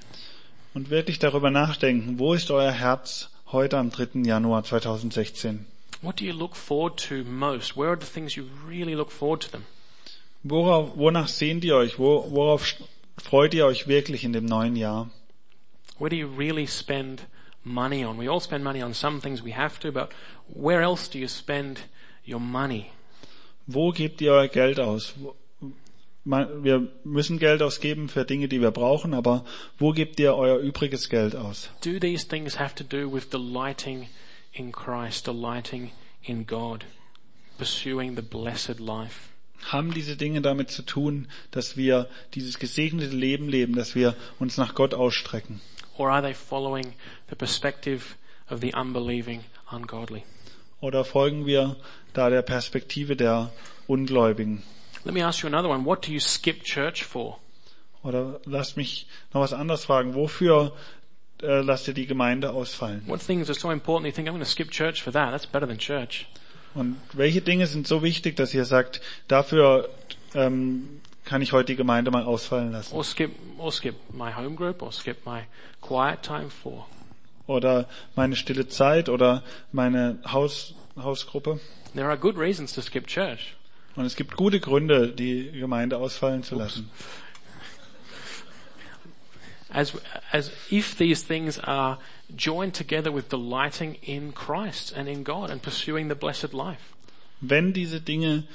[0.75, 4.23] Und wirklich darüber nachdenken, wo ist euer Herz heute am 3.
[4.25, 5.67] Januar 2016?
[6.03, 7.77] What do you look forward to most?
[7.77, 9.65] Where are the things you really look forward to them?
[10.43, 11.99] Worauf, wonach sehnt ihr euch?
[11.99, 12.75] Wo, worauf
[13.23, 15.11] freut ihr euch wirklich in dem neuen Jahr?
[15.99, 17.27] Where do you really spend
[17.65, 18.19] money on?
[18.19, 20.13] We all spend money on some things we have to, but
[20.49, 21.81] where else do you spend
[22.25, 22.93] your money?
[23.67, 25.15] Wo gebt ihr euer Geld aus?
[26.25, 29.45] Wir müssen Geld ausgeben für Dinge, die wir brauchen, aber
[29.79, 31.71] wo gebt ihr euer übriges Geld aus?
[31.83, 34.09] Do these things have to do with delighting
[34.53, 35.93] in Christ, delighting
[36.23, 36.85] in God,
[37.59, 39.31] pursuing the blessed life?
[39.65, 44.57] Haben diese Dinge damit zu tun, dass wir dieses gesegnete Leben leben, dass wir uns
[44.57, 45.61] nach Gott ausstrecken?
[45.97, 46.95] Or are they following
[47.29, 48.17] the perspective
[48.49, 50.25] of the unbelieving, ungodly?
[50.81, 51.77] Oder folgen wir
[52.15, 53.51] da der Perspektive der
[53.87, 54.63] Ungläubigen?
[55.05, 55.85] Let me ask you another one.
[55.85, 57.39] What do you skip church for?
[58.03, 60.15] Oder lasst mich noch was anderes fragen.
[60.15, 60.73] Wofür
[61.43, 63.03] äh, lasst ihr die Gemeinde ausfallen?
[63.07, 65.33] What things are so important you think, I'm going to skip church for that?
[65.33, 66.27] That's better than church.
[66.75, 69.89] Und welche Dinge sind so wichtig, dass ihr sagt, dafür
[70.35, 72.93] ähm, kann ich heute die Gemeinde mal ausfallen lassen?
[72.93, 75.43] Or skip, or skip my home group, or skip my
[75.81, 76.89] quiet time for?
[77.47, 81.61] Oder meine stille Zeit oder meine Haus, Hausgruppe?
[81.95, 83.55] There are good reasons to skip church.
[83.95, 86.91] Und es gibt gute Gründe, die Gemeinde ausfallen zu lassen.
[89.69, 89.93] As,
[90.33, 91.99] as if these things are
[92.37, 96.83] joined together with delighting in Christ and in God and pursuing the blessed life.
[97.41, 98.49] Wenn diese Dinge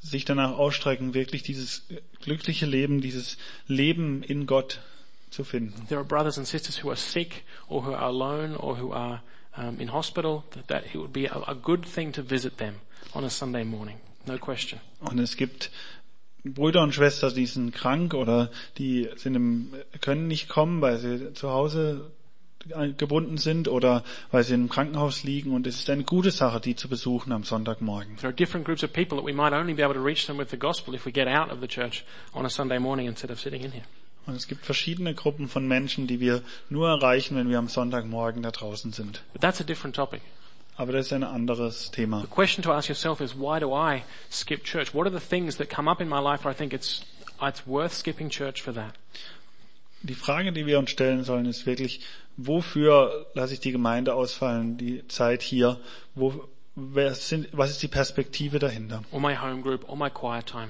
[0.00, 1.84] sich danach ausstrecken, wirklich dieses
[2.26, 4.80] glückliche Leben, dieses Leben in Gott
[5.30, 5.86] zu finden.
[5.88, 9.22] There are brothers and sisters who are sick or who are alone or who are
[9.56, 12.80] um, in hospital, that, that it would be a, a good thing to visit them
[13.14, 13.96] on a Sunday morning.
[14.26, 14.80] No question.
[15.00, 15.70] Und es gibt
[16.44, 21.32] Brüder und Schwestern, die sind krank oder die sind im, können nicht kommen, weil sie
[21.32, 22.10] zu Hause
[22.96, 26.76] gebunden sind oder weil sie im Krankenhaus liegen und es ist eine gute Sache, die
[26.76, 28.16] zu besuchen am Sonntagmorgen.
[28.16, 30.38] There are different groups of people that we might only be able to reach them
[30.38, 33.30] with the gospel if we get out of the church on a Sunday morning instead
[33.30, 33.84] of sitting in here.
[34.26, 38.42] Und es gibt verschiedene Gruppen von Menschen, die wir nur erreichen, wenn wir am Sonntagmorgen
[38.42, 39.22] da draußen sind.
[39.32, 40.20] But that's a different topic.
[40.76, 42.20] Aber das ist ein anderes Thema.
[42.20, 44.92] The question to ask yourself is why do I skip church?
[44.92, 47.02] What are the things that come up in my life where I think it's,
[47.40, 48.94] it's worth skipping church for that?
[50.02, 52.00] Die Frage, die wir uns stellen sollen, ist wirklich,
[52.36, 55.80] wofür lasse ich die Gemeinde ausfallen, die Zeit hier?
[56.14, 56.48] Wo,
[57.12, 59.02] sind, was ist die Perspektive dahinter?
[59.10, 60.68] Or my home group or my quiet time?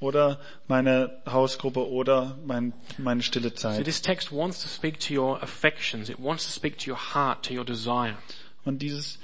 [0.00, 3.84] Oder meine Hausgruppe oder mein, meine stille So Zeit.
[3.84, 6.08] this text wants to speak to your affections.
[6.08, 8.16] It wants to speak to your heart, to your desire.
[8.64, 9.18] Und dieses,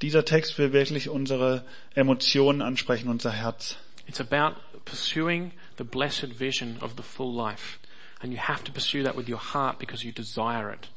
[0.00, 1.62] dieser Text will wirklich unsere
[1.94, 3.76] Emotionen ansprechen, unser Herz.
[4.06, 7.78] It's about pursuing the blessed vision of the full life.
[8.20, 10.88] And you have to pursue that with your heart because you desire it.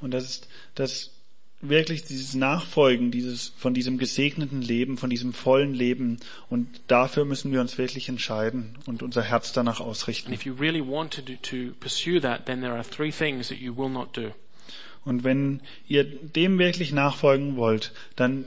[0.00, 1.10] Und das ist, das
[1.60, 6.18] wirklich dieses Nachfolgen dieses, von diesem gesegneten Leben, von diesem vollen Leben.
[6.48, 10.32] Und dafür müssen wir uns wirklich entscheiden und unser Herz danach ausrichten.
[10.60, 12.46] really to, that.
[15.04, 18.44] Und wenn ihr dem wirklich nachfolgen wollt, dann,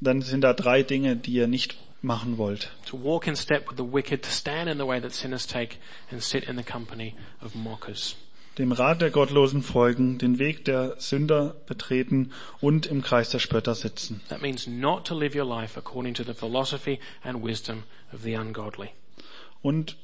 [0.00, 2.70] dann sind da drei Dinge, die ihr nicht machen wollt.
[2.86, 5.76] To walk in step with the wicked, to stand in the way that sinners take,
[6.10, 8.16] and sit in the company of mockers.
[8.58, 13.74] Dem Rat der Gottlosen folgen, den Weg der Sünder betreten und im Kreis der Spötter
[13.74, 14.22] sitzen.
[14.30, 17.82] That means not to live your life according to the philosophy and wisdom
[18.14, 18.88] of the ungodly.
[19.60, 19.96] Und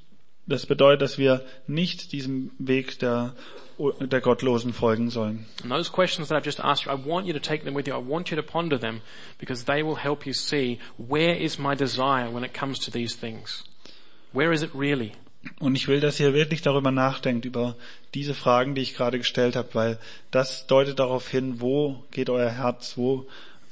[0.47, 3.35] das bedeutet, dass wir nicht diesem Weg der,
[3.79, 5.47] der Gottlosen folgen sollen.
[5.63, 7.87] And those questions that I've just asked you, I want you to take them with
[7.87, 7.95] you.
[7.95, 9.01] I want you to ponder them
[9.39, 13.17] because they will help you see where is my desire when it comes to these
[13.17, 13.65] things.
[14.33, 15.13] Where is it really?
[15.59, 17.77] Und ich will, dass ihr wirklich darüber nachdenkt, über
[18.15, 19.99] diese Fragen, die ich gerade gestellt habe, weil
[20.31, 23.27] das deutet darauf hin, wo geht euer Herz, wo,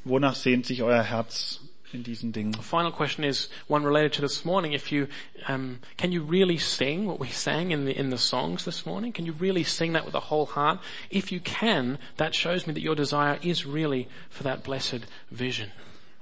[0.04, 1.60] wonach sehnt sich euer Herz
[1.92, 2.52] in diesen Dingen.
[2.52, 4.72] The final question is one related to this morning.
[4.72, 5.06] If you,
[5.48, 9.12] um, can you really sing what we sang in the, in the songs this morning?
[9.12, 10.80] Can you really sing that with a whole heart?
[11.10, 15.70] If you can, that shows me that your desire is really for that blessed vision.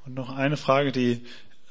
[0.06, 1.20] Und noch eine Frage, die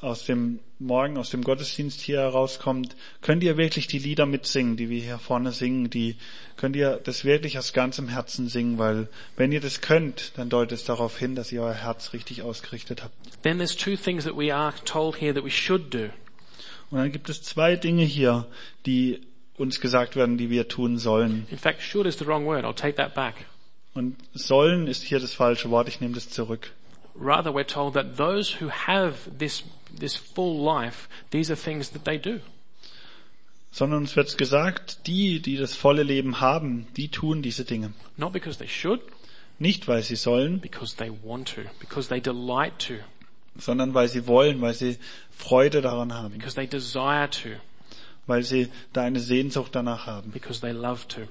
[0.01, 2.95] aus dem Morgen, aus dem Gottesdienst hier herauskommt.
[3.21, 5.89] Könnt ihr wirklich die Lieder mitsingen, die wir hier vorne singen?
[5.89, 6.15] Die,
[6.55, 8.77] könnt ihr das wirklich aus ganzem Herzen singen?
[8.77, 9.07] Weil
[9.37, 13.03] wenn ihr das könnt, dann deutet es darauf hin, dass ihr euer Herz richtig ausgerichtet
[13.03, 13.15] habt.
[13.41, 16.09] Then there's two things that we are told here that we should do.
[16.89, 18.45] Und dann gibt es zwei Dinge hier,
[18.85, 19.21] die
[19.57, 21.47] uns gesagt werden, die wir tun sollen.
[21.49, 22.63] In fact, should is the wrong word.
[22.63, 23.45] I'll take that back.
[23.93, 26.71] Und sollen ist hier das falsche Wort, ich nehme das zurück.
[27.19, 29.63] Rather, we're told that those who have this,
[29.99, 32.39] this full life, these are things that they do.
[33.71, 37.93] Sondern uns wird gesagt, die, die das volle Leben haben, die tun diese Dinge.
[38.15, 39.01] Not because they should,
[39.59, 42.95] Nicht, weil sie sollen, because they want to, because they delight to,
[43.57, 44.97] sondern weil sie wollen, weil sie
[45.31, 47.49] Freude daran haben, because they desire to,
[48.27, 51.21] weil sie da eine Sehnsucht danach haben, because they love to.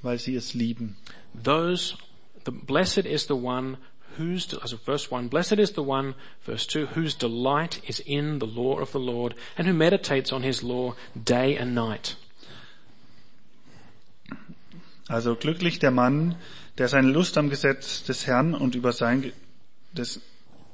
[0.00, 0.96] weil sie es lieben.
[1.34, 1.96] Those,
[2.44, 3.76] the, blessed is the one
[4.18, 8.46] whose, also verse 1, blessed is the one, verse 2, whose delight is in the
[8.46, 12.16] law of the Lord and who meditates on his law day and night.
[15.08, 16.34] Also glücklich der Mann,
[16.78, 19.32] der seine Lust am Gesetz des Herrn und über sein
[19.92, 20.20] des,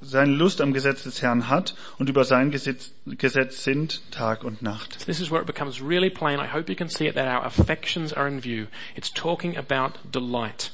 [0.00, 4.62] seine Lust am Gesetz des Herrn hat und über sein Gesetz, Gesetz sind Tag und
[4.62, 5.05] Nacht.
[5.07, 6.40] This is where it becomes really plain.
[6.40, 8.66] I hope you can see it that our affections are in view.
[8.96, 10.72] It's talking about delight.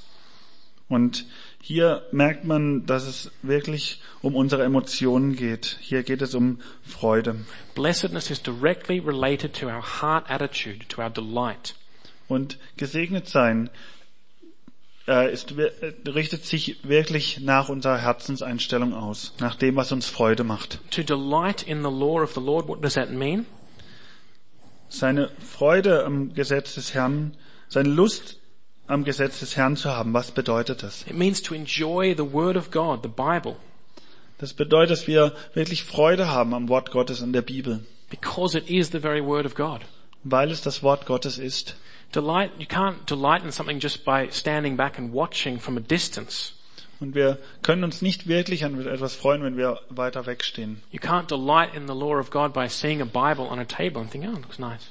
[0.88, 1.26] Und
[1.61, 5.79] hier merkt man, dass es wirklich um unsere Emotionen geht.
[5.81, 7.44] Hier geht es um Freude.
[7.75, 11.75] Blessedness is directly related to our heart attitude, to our delight.
[12.29, 13.71] Und gesegnet sein
[15.09, 20.44] äh, ist, äh, richtet sich wirklich nach unserer Herzenseinstellung aus, nach dem, was uns Freude
[20.44, 20.79] macht.
[20.92, 23.47] To delight in the law of the Lord, what does that mean?
[24.88, 27.37] Seine Freude am Gesetz des Herrn,
[27.68, 28.38] seine Lust
[28.88, 31.03] am Gesetz des Herrn zu haben, was bedeutet das?
[31.07, 33.57] It means to enjoy the Word of God, the Bible,
[34.38, 38.68] Das bedeutet, dass wir wirklich Freude haben am Wort Gottes und der Bibel, because it
[38.70, 39.81] is the very Word of God.
[40.24, 41.77] weil es das Wort Gottes ist.
[42.14, 46.53] Delight, you can't delight in something just by standing back and watching from a distance.
[47.01, 50.81] Und wir können uns nicht wirklich an etwas freuen, wenn wir weiter wegstehen.
[50.90, 54.01] You can't delight in the law of God by seeing a Bible on a table
[54.01, 54.90] and thinking, oh, it looks nice.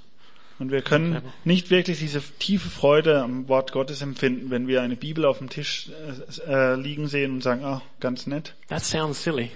[0.60, 4.96] Und wir können nicht wirklich diese tiefe Freude am Wort Gottes empfinden, wenn wir eine
[4.96, 5.90] Bibel auf dem Tisch
[6.48, 8.56] äh, äh, liegen sehen und sagen, ah, ganz nett.
[8.70, 9.52] That sounds silly,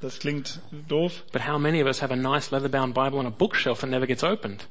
[0.00, 1.24] Das klingt doof.
[1.32, 4.06] but how many of us have a nice leather-bound Bible on a bookshelf that never
[4.06, 4.68] gets opened?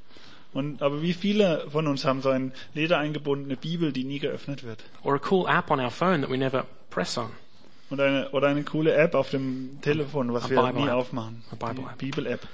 [0.54, 4.84] Und, aber wie viele von uns haben so eine ledereingebundene Bibel, die nie geöffnet wird?
[5.04, 7.32] Or a cool app on our phone that we never press on?
[7.90, 10.94] Und eine, oder eine coole App auf dem Telefon, was A wir nie app.
[10.94, 11.44] aufmachen.
[11.52, 11.56] A
[11.98, 12.48] Bible app.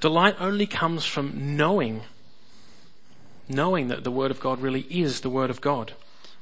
[0.00, 2.02] Delight only comes from knowing,
[3.48, 5.94] knowing that the Word of God really is the Word of God.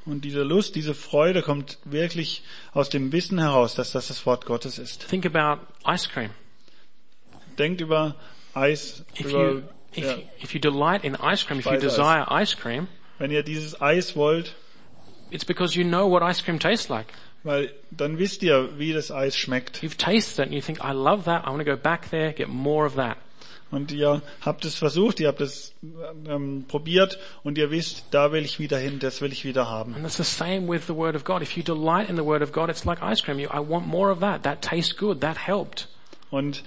[0.07, 2.43] Und diese Lust, diese Freude kommt wirklich
[2.73, 5.07] aus dem Wissen heraus, dass das das Wort Gottes ist.
[5.09, 6.31] Think about ice cream.
[7.59, 8.15] Denkt über
[8.55, 11.79] Eis, If über, you, if, ja, you, if you delight in ice cream, if you
[11.79, 14.55] desire ice cream, wenn ihr dieses Eis wollt,
[15.31, 17.13] it's because you know what ice cream tastes like.
[17.45, 19.83] weil dann wisst ihr, wie das Eis schmeckt.
[19.83, 21.45] You've tasted it and you think, I love that.
[21.47, 23.19] I want to go back there, get more of that.
[23.71, 25.75] Und ihr habt es versucht, ihr habt es
[26.27, 29.95] ähm, probiert und ihr wisst, da will ich wieder hin, das will ich wieder haben.
[29.95, 31.43] And it's the same with the Word of God.
[31.43, 33.39] If you delight in the Word of God, it's like ice cream.
[33.39, 34.43] You, I want more of that.
[34.43, 35.21] That tastes good.
[35.21, 35.89] That helped.
[36.31, 36.63] Und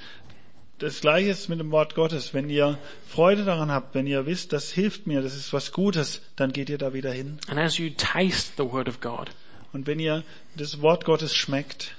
[0.77, 2.33] das Gleiche ist mit dem Wort Gottes.
[2.33, 2.77] Wenn ihr
[3.07, 6.69] Freude daran habt, wenn ihr wisst, das hilft mir, das ist was Gutes, dann geht
[6.69, 7.39] ihr da wieder hin.
[7.47, 9.31] And as you taste the Word of God,
[9.73, 10.23] Und wenn ihr
[10.55, 11.95] das Wort Gottes schmeckt,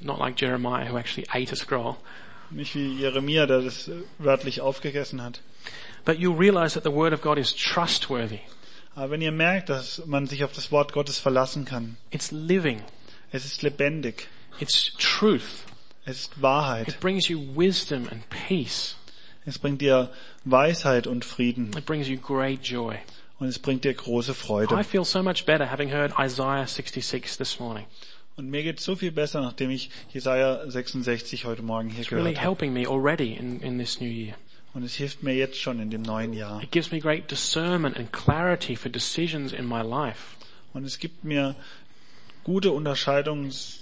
[0.00, 1.96] not like Jeremiah who actually ate a scroll,
[2.50, 5.40] nicht wie Jeremia, der das wörtlich aufgegessen hat,
[6.04, 8.40] but you'll realize that the Word of God is trustworthy.
[8.94, 12.82] Aber wenn ihr merkt, dass man sich auf das Wort Gottes verlassen kann, It's living.
[13.32, 14.28] es ist lebendig,
[14.58, 15.64] It's truth.
[16.04, 18.96] es ist Wahrheit, It brings you wisdom and peace.
[19.46, 20.10] es bringt dir
[20.44, 22.96] Weisheit und Frieden It brings you great joy.
[23.38, 24.74] und es bringt dir große Freude.
[24.74, 27.86] I feel so much better having heard Isaiah 66 this morning.
[28.36, 32.32] Und mir geht so viel besser, nachdem ich Jesaja 66 heute Morgen hier It's really
[32.32, 32.46] gehört habe.
[32.48, 34.34] helping me already in, in this new year.
[34.72, 36.62] Und es hilft mir jetzt schon in dem neuen Jahr.
[36.62, 40.36] It gives me great discernment and clarity for decisions in my life.
[40.72, 41.56] Und es gibt mir
[42.44, 43.80] gute Unterscheidungs,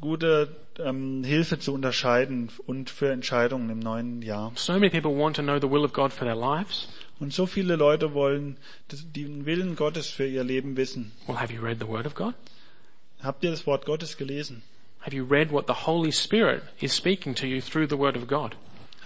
[0.00, 4.52] gute ähm, Hilfe zu unterscheiden und für Entscheidungen im neuen Jahr.
[4.56, 6.88] So many people want to know the will of God for their lives.
[7.18, 8.58] Und so viele Leute wollen
[9.14, 11.12] den Willen Gottes für ihr Leben wissen.
[11.26, 12.34] Well, have you read the Word of God?
[13.22, 14.62] Habt ihr das Wort Gottes gelesen?
[15.00, 18.26] Have you read what the Holy Spirit is speaking to you through the Word of
[18.26, 18.56] God?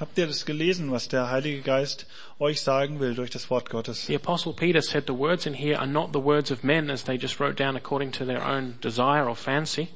[0.00, 2.06] Habt ihr das gelesen, was der Heilige Geist
[2.38, 4.06] euch sagen will durch das Wort Gottes?
[4.06, 7.04] The Apostle Peter said the words in here are not the words of men as
[7.04, 9.88] they just wrote down according to their own desire or fancy.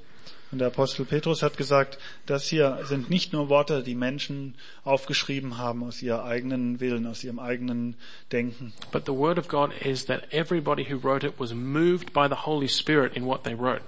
[0.53, 4.55] Und der Apostel Petrus hat gesagt, das hier sind nicht nur Worte, die Menschen
[4.85, 7.97] aufgeschrieben haben aus ihrem eigenen Willen, aus ihrem eigenen
[8.31, 12.29] Denken, But the Word of God is that everybody who wrote it was moved by
[12.29, 13.83] the Holy Spirit in what they wrote.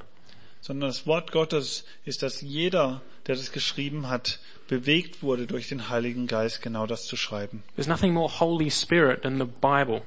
[0.66, 5.88] Sondern das Wort Gottes ist, dass jeder, der das geschrieben hat, bewegt wurde durch den
[5.88, 7.62] Heiligen Geist, genau das zu schreiben.
[7.76, 10.02] There's nothing more Holy Spirit than the Bible.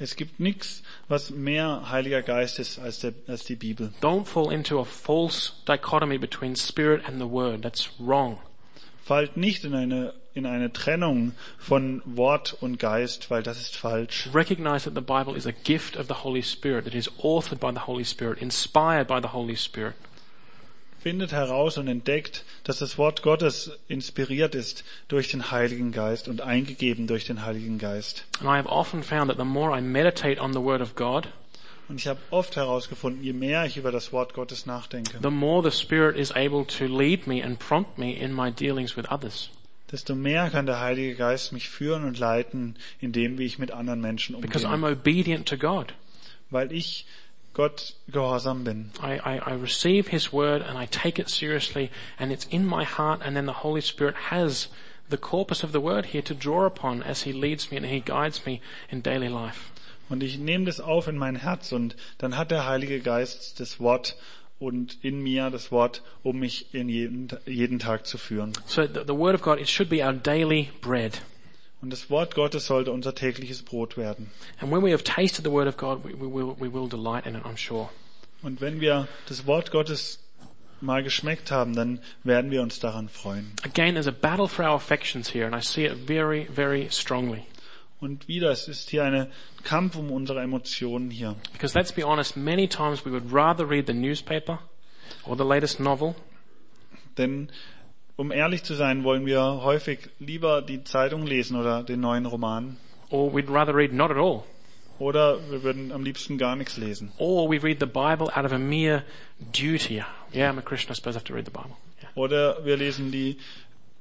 [0.00, 3.92] Es gibt nichts, was mehr Heiliger Geist ist als, der, als die Bibel.
[4.02, 7.62] Don't fall into a false dichotomy between Spirit and the Word.
[7.62, 8.40] That's wrong.
[9.04, 14.30] Fallt nicht in eine, in eine Trennung von Wort und Geist, weil das ist falsch.
[14.32, 17.70] Recognize that the Bible is a gift of the Holy Spirit that is authored by
[17.70, 19.94] the Holy Spirit, inspired by the Holy Spirit.
[21.02, 26.40] Findet heraus und entdeckt, dass das Wort Gottes inspiriert ist durch den Heiligen Geist und
[26.40, 28.24] eingegeben durch den Heiligen Geist.
[28.40, 31.28] And I have often found that the more I meditate on the Word of God,
[31.88, 35.62] Und ich habe oft herausgefunden, je mehr ich über das Wort Gottes nachdenke, the more
[35.62, 39.50] the Spirit is able to lead me and prompt me in my dealings with others.
[39.92, 43.70] desto mehr kann der Heilige Geist mich führen und leiten in dem, wie ich mit
[43.70, 45.92] anderen Menschen Because I'm umgehe, obedient to God.
[46.50, 47.04] weil ich
[47.52, 48.90] Gott gehorsam bin.
[49.00, 52.84] I, I, I receive His Word and I take it seriously and it's in my
[52.84, 54.68] heart and then the Holy Spirit has
[55.10, 58.00] the corpus of the Word here to draw upon as He leads me and He
[58.00, 58.60] guides me
[58.90, 59.70] in daily life.
[60.08, 63.80] Und ich nehme das auf in mein Herz und dann hat der Heilige Geist das
[63.80, 64.16] Wort
[64.58, 68.52] und in mir das Wort, um mich in jeden, jeden Tag zu führen.
[68.66, 71.20] So the, the Word of God, it should be our daily bread.
[71.82, 74.30] Und das Wort Gottes sollte unser tägliches Brot werden.
[74.60, 77.26] And when we have tasted the Word of God, we, we, will, we will delight
[77.26, 77.90] in it, I'm sure.
[78.42, 80.20] Und wenn wir das Wort Gottes
[80.80, 83.52] mal geschmeckt haben, dann werden wir uns daran freuen.
[83.64, 87.44] Again, there's a battle for our affections here and I see it very, very strongly.
[88.00, 89.28] Und wieder, es ist hier ein
[89.62, 91.36] Kampf um unsere Emotionen hier.
[91.52, 94.58] Because let's be honest, many times we would rather read the newspaper
[95.24, 96.14] or the latest novel
[97.16, 97.48] Denn
[98.16, 102.76] um ehrlich zu sein, wollen wir häufig lieber die Zeitung lesen oder den neuen Roman.
[103.10, 104.44] or we'd rather read not at all.
[104.98, 107.10] Oder wir würden am liebsten gar nichts lesen.
[107.18, 109.02] Or we read the Bible out of a mere
[109.52, 110.02] duty.
[110.32, 111.76] Yeah, I'm a Christian, I suppose I have to read the Bible.
[112.00, 112.08] Yeah.
[112.14, 113.36] Oder wir lesen die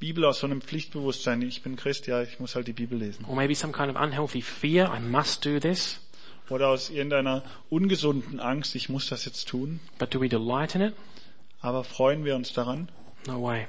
[0.04, 1.42] Bibel aus so einem Pflichtbewusstsein.
[1.44, 3.24] Ich bin Christ, ja, ich muss halt die Bibel lesen.
[3.24, 5.98] Or maybe some kind of unhealthy fear, I must do this.
[6.50, 9.80] Oder aus irgendeiner ungesunden Angst, ich muss das jetzt tun.
[10.00, 10.94] But do we delight in it?
[11.62, 12.90] Aber freuen wir uns daran?
[13.28, 13.68] No way.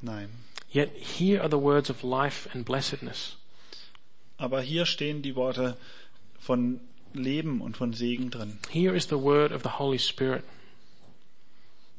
[0.00, 0.30] Nein.
[0.72, 3.36] Yet here are the words of life and blessedness.
[4.38, 5.76] Aber hier stehen die Worte
[6.40, 6.80] von
[7.14, 8.58] Leben und von Segen drin.
[8.70, 10.42] Here is the word of the Holy Spirit,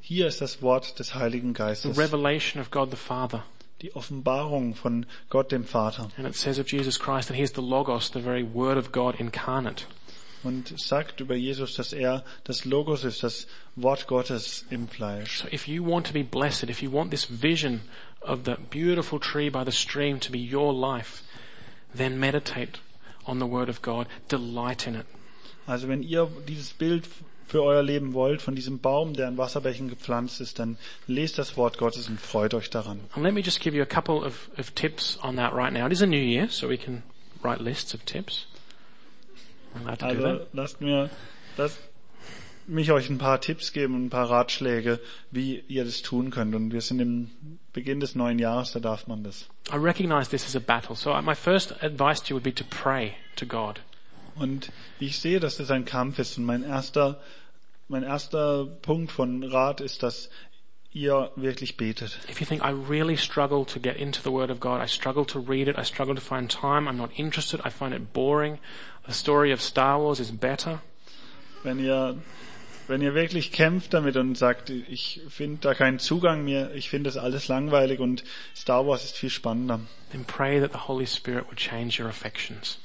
[0.01, 3.45] Hier ist das Wort des Heiligen the Geistes, revelation of God the Father.
[3.81, 6.09] Die Offenbarung von Gott dem Vater.
[6.17, 8.91] And it says of Jesus Christ that he is the Logos, the very word of
[8.91, 9.85] God incarnate.
[10.43, 15.41] Und sagt über Jesus, dass er das Logos ist, das Wort Gottes im Fleisch.
[15.41, 17.81] So if you want to be blessed, if you want this vision
[18.21, 21.23] of the beautiful tree by the stream to be your life,
[21.95, 22.79] then meditate
[23.25, 24.07] on the word of God.
[24.29, 25.05] Delight in it.
[25.67, 27.07] Also wenn ihr dieses Bild
[27.51, 31.57] für euer Leben wollt, von diesem Baum, der in Wasserbächen gepflanzt ist, dann lest das
[31.57, 33.01] Wort Gottes und freut euch daran.
[33.13, 35.85] And let me just give you a couple of, of tips on that right now.
[35.85, 37.03] It is a new year, so we can
[37.43, 38.47] write lists of tips.
[39.85, 41.09] Also lasst mir,
[41.57, 41.79] lasst
[42.67, 46.55] mich euch ein paar Tipps geben und ein paar Ratschläge, wie ihr das tun könnt.
[46.55, 47.31] Und wir sind im
[47.73, 49.49] Beginn des neuen Jahres, da darf man das.
[49.69, 52.63] I recognize this is a battle, so my first advice to you would be to
[52.69, 53.81] pray to God.
[54.35, 56.37] Und ich sehe, dass das ein Kampf ist.
[56.37, 57.19] Und mein erster,
[57.91, 60.29] mein erster Punkt von Rat ist, dass
[60.93, 62.17] ihr wirklich betet.
[62.29, 65.25] If you think I really struggle to get into the Word of God, I struggle
[65.25, 68.59] to read it, I struggle to find time, I'm not interested, I find it boring,
[69.05, 70.81] the story of Star Wars is better,
[71.63, 72.17] Wenn ihr,
[72.87, 77.09] wenn ihr wirklich kämpft damit und sagt, ich finde da keinen Zugang mehr, ich finde
[77.09, 78.23] das alles langweilig und
[78.55, 79.81] Star Wars ist viel spannender,
[80.11, 82.79] then pray that the Holy Spirit would change your affections.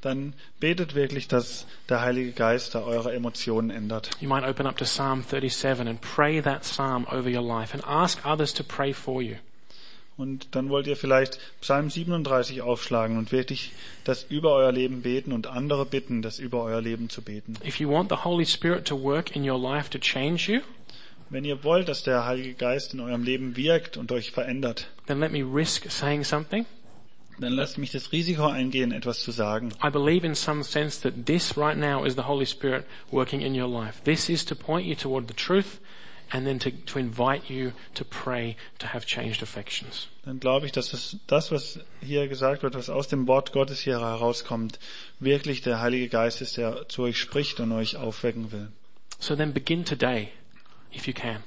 [0.00, 4.10] Dann betet wirklich, dass der Heilige Geist da eure Emotionen ändert.
[4.20, 7.84] You might open up to Psalm 37 and pray that psalm over your life and
[7.86, 9.36] ask others to pray for you.
[10.16, 13.72] Und dann wollt ihr vielleicht Psalm 37 aufschlagen und wirklich
[14.02, 17.54] das über euer Leben beten und andere bitten, das über euer Leben zu beten.
[17.64, 20.60] If you want the Holy Spirit to work in your life to change you,
[21.30, 25.20] Wenn ihr wollt, dass der Heilige Geist in eurem Leben wirkt und euch verändert, then
[25.20, 26.64] let me risk saying something.
[27.40, 29.72] Dann lasst mich das Risiko eingehen, etwas zu sagen.
[29.82, 33.54] I believe in some sense that this right now is the Holy Spirit working in
[33.54, 34.02] your life.
[34.04, 35.80] This is to point you toward the truth
[36.30, 40.08] and then to, to invite you to pray to have changed affections.
[40.24, 43.80] Dann glaube ich, dass es, das, was hier gesagt wird, was aus dem Wort Gottes
[43.80, 44.78] hier herauskommt,
[45.20, 48.68] wirklich der Heilige Geist ist, der zu euch spricht und euch aufwecken will.
[49.18, 50.28] So then begin today,
[50.94, 51.42] if you can.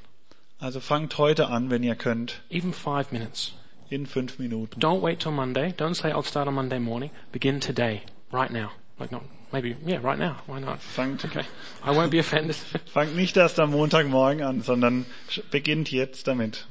[0.59, 3.53] Also fangt heute an, wenn ihr könnt, Even five minutes.
[3.91, 4.79] In fünf Minuten.
[4.79, 5.73] Don't wait till Monday.
[5.77, 7.11] Don't say I'll start on Monday morning.
[7.31, 8.71] Begin today, right now.
[8.99, 10.37] Like not, maybe, yeah, right now.
[10.47, 10.79] Why not?
[10.79, 11.45] Fangt, Okay.
[11.83, 12.55] I won't be offended.
[12.93, 15.05] fangt nicht erst am Montagmorgen an, sondern
[15.51, 16.65] beginnt jetzt damit.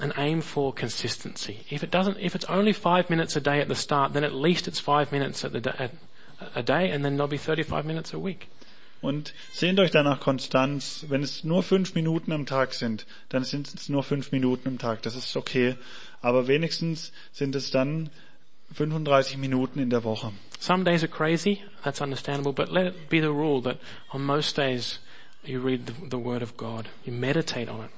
[0.00, 1.64] and aim for consistency.
[1.70, 4.32] If it doesn't, if it's only five minutes a day at the start, then at
[4.32, 5.90] least it's five minutes at the at
[6.54, 8.48] a day, and then there'll be 35 minutes a week.
[9.00, 11.04] Und sehnt euch danach Konstanz.
[11.08, 14.78] Wenn es nur fünf Minuten am Tag sind, dann sind es nur fünf Minuten am
[14.78, 15.02] Tag.
[15.02, 15.76] Das ist okay.
[16.20, 18.10] Aber wenigstens sind es dann
[18.72, 20.32] 35 Minuten in der Woche.
[20.60, 23.78] Some days are crazy, that's understandable, but let it be the rule that
[24.12, 25.00] on most days
[25.44, 27.90] you read the, the Word of God, you meditate on it.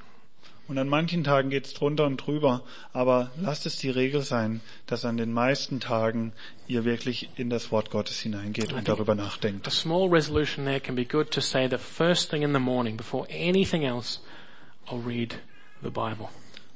[0.69, 2.63] Und an manchen Tagen geht's drunter und drüber,
[2.93, 6.33] aber lasst es die Regel sein, dass an den meisten Tagen
[6.69, 9.67] ihr wirklich in das Wort Gottes hineingeht und darüber nachdenkt.
[9.67, 12.97] A small resolution there can be good to say the first thing in the morning,
[12.97, 14.21] before anything else,
[14.87, 15.41] I'll read
[15.83, 16.29] the Bible.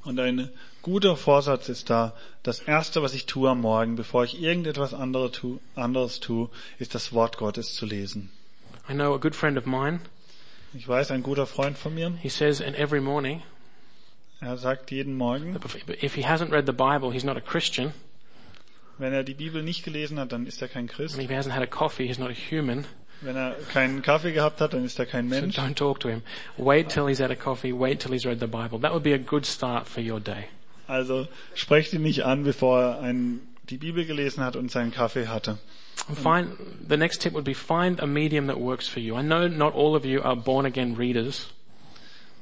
[0.02, 0.50] Und ein
[0.84, 2.12] guter Vorsatz ist da,
[2.42, 6.94] das Erste, was ich tue am Morgen, bevor ich irgendetwas andere tu, anderes tue, ist
[6.94, 8.30] das Wort Gottes zu lesen.
[8.88, 10.00] I know a good friend of mine,
[10.74, 13.42] Ich weiß, ein guter Freund von mir, he says in every morning,
[14.40, 15.56] er sagt jeden Morgen,
[16.02, 17.92] if he hasn't read the Bible, he's not a Christian.
[18.98, 21.14] wenn er die Bibel nicht gelesen hat, dann ist er kein Christ.
[21.14, 22.84] And if he hasn't had a coffee, he's not a human.
[23.22, 25.56] Wenn er keinen Kaffee gehabt hat, dann ist er kein So Mensch.
[25.58, 26.22] don't talk to him.
[26.58, 27.72] Wait till he's had a coffee.
[27.72, 28.78] Wait till he's read the Bible.
[28.80, 30.48] That would be a good start for your day.
[30.86, 35.28] Also sprecht ihn nicht an, bevor er ein, die Bibel gelesen hat und seinen Kaffee
[35.28, 35.58] hatte.
[36.08, 36.48] And find,
[36.88, 39.16] the next tip would be find a medium that works for you.
[39.16, 41.48] I know not all of you are born again readers.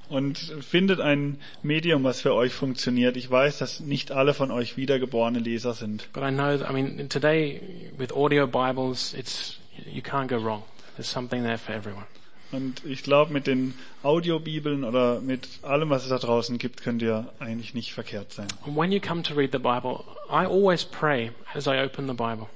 [0.08, 3.16] Und findet ein Medium, was für euch funktioniert.
[3.16, 6.08] Ich weiß, dass nicht alle von euch wiedergeborene Leser sind.
[6.12, 7.62] But I know that, I mean, today
[7.96, 9.58] with audio Bibles, it's,
[9.90, 10.64] you can't go wrong.
[10.96, 12.04] There's something there for everyone.
[12.52, 17.00] Und ich glaube, mit den Audiobibeln oder mit allem, was es da draußen gibt, könnt
[17.02, 18.46] ihr eigentlich nicht verkehrt sein.
[22.14, 22.46] Bible.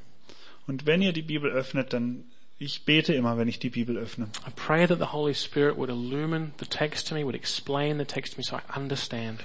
[0.67, 2.25] Und wenn ihr die Bibel öffnet, dann
[2.59, 4.29] ich bete immer, wenn ich die Bibel öffne.
[4.47, 8.05] I pray that the Holy Spirit would illumine the text to me, would explain the
[8.05, 9.41] text to me so I understand.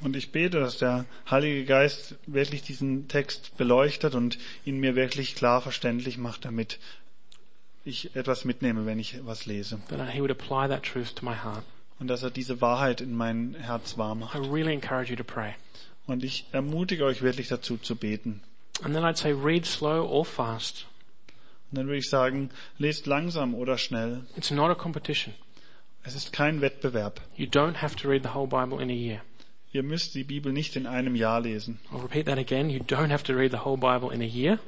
[0.00, 5.34] Und ich bete, dass der Heilige Geist wirklich diesen Text beleuchtet und ihn mir wirklich
[5.34, 6.78] klar verständlich macht, damit
[7.88, 9.78] ich etwas mitnehme, wenn ich was lese.
[9.88, 11.64] That He would apply that truth to my heart.
[12.00, 14.34] Und dass er diese Wahrheit in mein Herz wahr I macht.
[14.36, 15.54] really encourage you to pray.
[16.06, 18.40] Und ich ermutige euch wirklich dazu zu beten.
[18.82, 20.86] And then I'd say read slow or fast.
[21.70, 24.22] Und dann würde ich sagen, lest langsam oder schnell.
[24.36, 25.34] It's not a competition.
[26.04, 27.20] Es ist kein Wettbewerb.
[27.36, 29.20] You don't have to read the whole Bible in a year.
[29.72, 31.78] Ihr müsst die Bibel nicht in einem Jahr lesen.
[31.92, 32.70] I'll repeat that again.
[32.70, 34.58] You don't have to read the whole Bible in a year.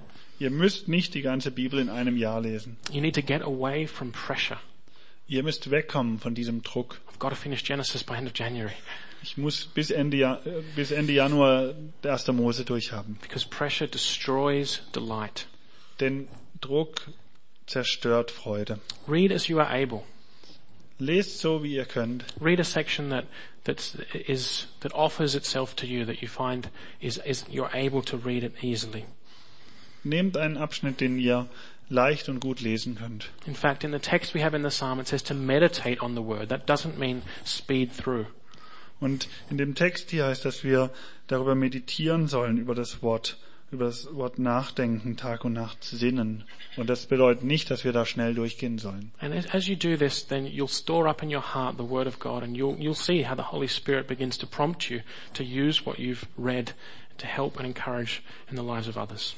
[0.40, 2.76] Ihr müsst nicht die ganze Bibel in einem Jahr lesen.
[2.90, 4.58] You need to get away from pressure.
[5.28, 7.00] Ihr müsst wegkommen von diesem Druck.
[7.12, 8.72] I've got to finish Genesis by end of January
[9.22, 13.18] Ich muss bis Ende, Ja- äh, bis Ende Januar der erste Mose durchhaben.
[13.20, 15.46] because pressure destroys delight.
[16.00, 16.26] Denn
[16.62, 17.08] Druck
[17.66, 18.80] zerstört Freude.
[19.06, 20.02] Read as you are able.
[20.98, 22.24] Lest so, wie ihr könnt.
[22.40, 23.26] Read a section that
[23.64, 26.68] that's, is that offers itself to you that you find
[27.00, 29.04] is, is you're able to read it easily.
[30.04, 31.46] Nehmt einen Abschnitt, den ihr
[31.90, 33.30] leicht und gut lesen könnt.
[33.46, 36.14] In fact, in the text we have in the psalm, it says to meditate on
[36.14, 36.48] the word.
[36.48, 38.26] That doesn't mean speed through.
[39.00, 40.90] Und in dem Text hier heißt, dass wir
[41.26, 43.38] darüber meditieren sollen, über das Wort,
[43.72, 46.44] über das Wort nachdenken, Tag und Nacht sinnen.
[46.76, 49.12] Und das bedeutet nicht, dass wir da schnell durchgehen sollen.
[49.18, 52.06] And as, as you do this, then you'll store up in your heart the Word
[52.06, 55.00] of God and you'll, you'll see how the Holy Spirit begins to prompt you
[55.34, 56.72] to use what you've read
[57.18, 59.34] to help and encourage in the lives of others.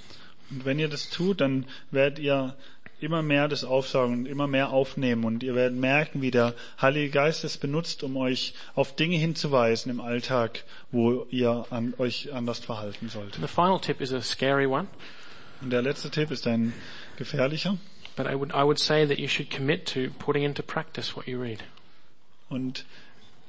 [0.52, 2.54] Und wenn ihr das tut, dann werdet ihr
[3.00, 7.10] immer mehr das aufsaugen und immer mehr aufnehmen und ihr werdet merken, wie der Heilige
[7.10, 12.60] Geist es benutzt, um euch auf Dinge hinzuweisen im Alltag, wo ihr an, euch anders
[12.60, 13.34] verhalten sollt.
[13.40, 14.86] The final tip is a scary one,
[15.62, 16.72] Und der letzte Tipp ist ein
[17.16, 17.76] gefährlicher.
[18.14, 21.26] but I would, I would say that you should commit to putting into practice what
[21.26, 21.58] you read.
[22.50, 22.84] Und,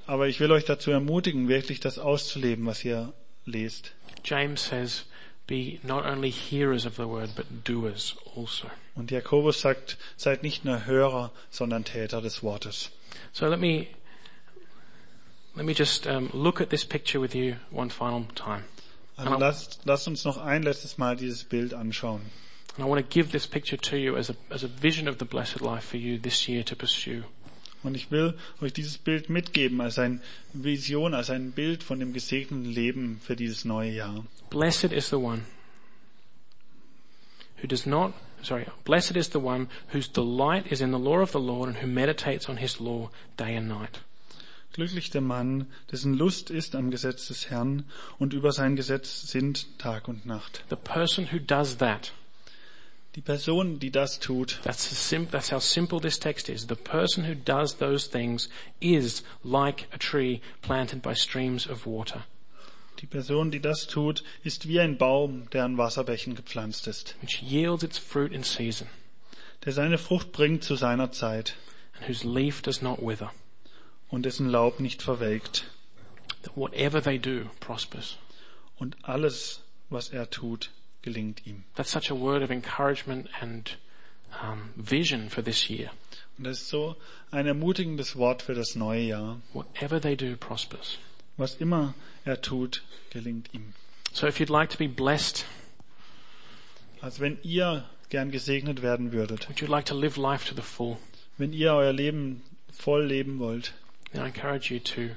[0.07, 3.13] aber ich will euch dazu ermutigen, wirklich das auszuleben, was ihr
[3.45, 3.91] lest.
[4.23, 5.05] James says,
[5.47, 8.69] be not only hearers of the word, but doers also.
[8.95, 12.91] Und Jakobus sagt, seid nicht nur Hörer, sondern Täter des Wortes.
[13.31, 13.87] So let me,
[15.55, 18.65] let me just um, look at this picture with you one final time.
[19.17, 22.21] Also lasst, lasst uns noch ein letztes Mal dieses Bild anschauen.
[22.75, 25.19] And I want to give this picture to you as a, as a vision of
[25.19, 27.23] the blessed life for you this year to pursue.
[27.83, 30.19] Und ich will euch dieses Bild mitgeben als eine
[30.53, 34.25] Vision, als ein Bild von dem gesegneten Leben für dieses neue Jahr.
[34.49, 35.43] Blessed is the one
[37.61, 41.31] who does not, sorry, blessed is the one whose delight is in the law of
[41.31, 44.01] the Lord and who meditates on his law day and night.
[44.73, 47.83] Glücklich der Mann, dessen Lust ist am Gesetz des Herrn
[48.17, 50.63] und über sein Gesetz sind Tag und Nacht.
[50.69, 52.11] The person who does that,
[53.15, 56.65] Die Person, die das tut, that's, sim- that's how simple this text is.
[56.65, 58.49] The person who does those things
[58.79, 62.25] is like a tree planted by streams of water,
[62.99, 67.43] die Person, die das tut, ist wie ein Baum, der an Wasserbächen gepflanzt ist, which
[67.43, 68.87] yields its fruit in season
[69.65, 71.55] der seine Frucht bringt zu seiner Zeit
[71.95, 73.31] and whose leaf does not wither.
[74.09, 75.65] und dessen Laub nicht verwelkt.
[76.43, 78.17] That whatever they do prospers.
[78.77, 80.69] Und alles, was er tut,
[81.03, 81.63] gelingt ihm.
[81.75, 83.77] That's such a word of encouragement and
[84.41, 85.91] um, vision for this year.
[86.37, 86.95] Und das ist so
[87.29, 89.39] ein ermutigendes Wort für das neue Jahr.
[89.53, 90.97] Whatever they do prospers.
[91.37, 91.93] Was immer
[92.25, 93.73] er tut, gelingt ihm.
[94.11, 95.45] So if you'd like to be blessed,
[97.01, 100.61] Also wenn ihr gern gesegnet werden würdet, would you like to live life to the
[100.61, 100.97] full?
[101.37, 102.41] wenn ihr euer Leben
[102.71, 103.73] voll leben wollt,
[104.13, 105.15] Then I encourage you to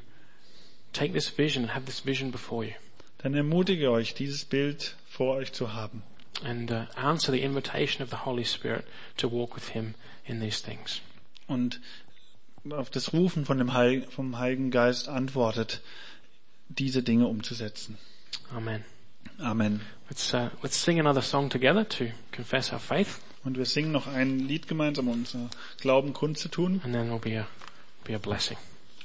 [0.93, 2.73] take this vision and have this vision before you
[3.19, 6.03] dann ermutige euch, dieses Bild vor euch zu haben
[6.45, 8.85] and uh, answer the invitation of the Holy Spirit
[9.17, 9.95] to walk with Him
[10.27, 11.01] in these things.
[11.47, 11.81] und
[12.71, 15.83] auf das Rufen von dem Heil, vom Heiligen Geist antwortet,
[16.69, 17.97] diese Dinge umzusetzen.
[18.53, 18.85] Amen.
[19.39, 19.81] Amen.
[20.09, 24.09] Let's uh, let's sing another song together to confess our faith, Und wir singen noch
[24.09, 25.49] ein Lied gemeinsam, um unser
[25.81, 27.47] Glauben kundzutun, and then there'll be a
[28.05, 28.57] be a blessing.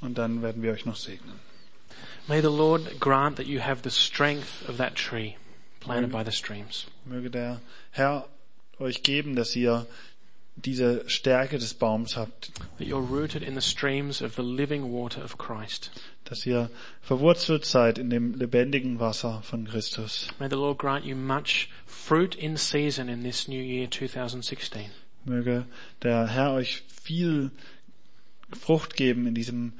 [0.02, 1.40] und dann werden wir euch noch segnen.
[2.28, 5.38] May the Lord grant that you have the strength of that tree
[5.80, 6.86] planted by the streams.
[7.06, 8.28] Möge der Herr
[8.80, 9.86] euch geben, dass ihr
[10.56, 15.24] diese Stärke des Baums habt, that you're rooted in the streams of the living water
[15.24, 15.92] of Christ.
[16.26, 16.70] dass ihr
[17.02, 20.28] verwurzelt seid in dem lebendigen Wasser von Christus.
[20.40, 24.92] May the Lord grant you much fruit in season in this new year 2016.
[25.26, 25.66] Möge
[26.02, 27.52] der Herr euch viel
[28.52, 29.74] Frucht geben in diesem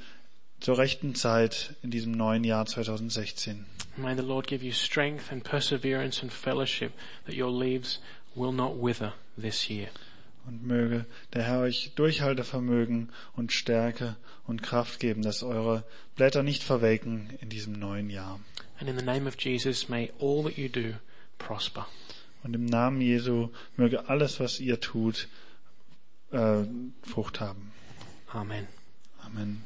[0.62, 3.66] zur rechten Zeit in diesem neuen Jahr 2016.
[3.98, 6.94] May the Lord give you strength and perseverance and fellowship
[7.26, 8.00] that your leaves
[8.36, 9.90] will not wither this year.
[10.46, 14.16] Und möge der Herr euch Durchhaltevermögen und Stärke
[14.48, 15.84] und Kraft geben, dass eure
[16.16, 18.40] Blätter nicht verwelken in diesem neuen Jahr.
[18.80, 20.96] And in the name of Jesus, may all that you do
[21.38, 21.88] prosper.
[22.44, 25.28] Und im Namen Jesu möge alles, was ihr tut,
[26.32, 26.64] äh,
[27.04, 27.72] Frucht haben.
[28.28, 28.68] Amen.
[29.24, 29.64] Amen.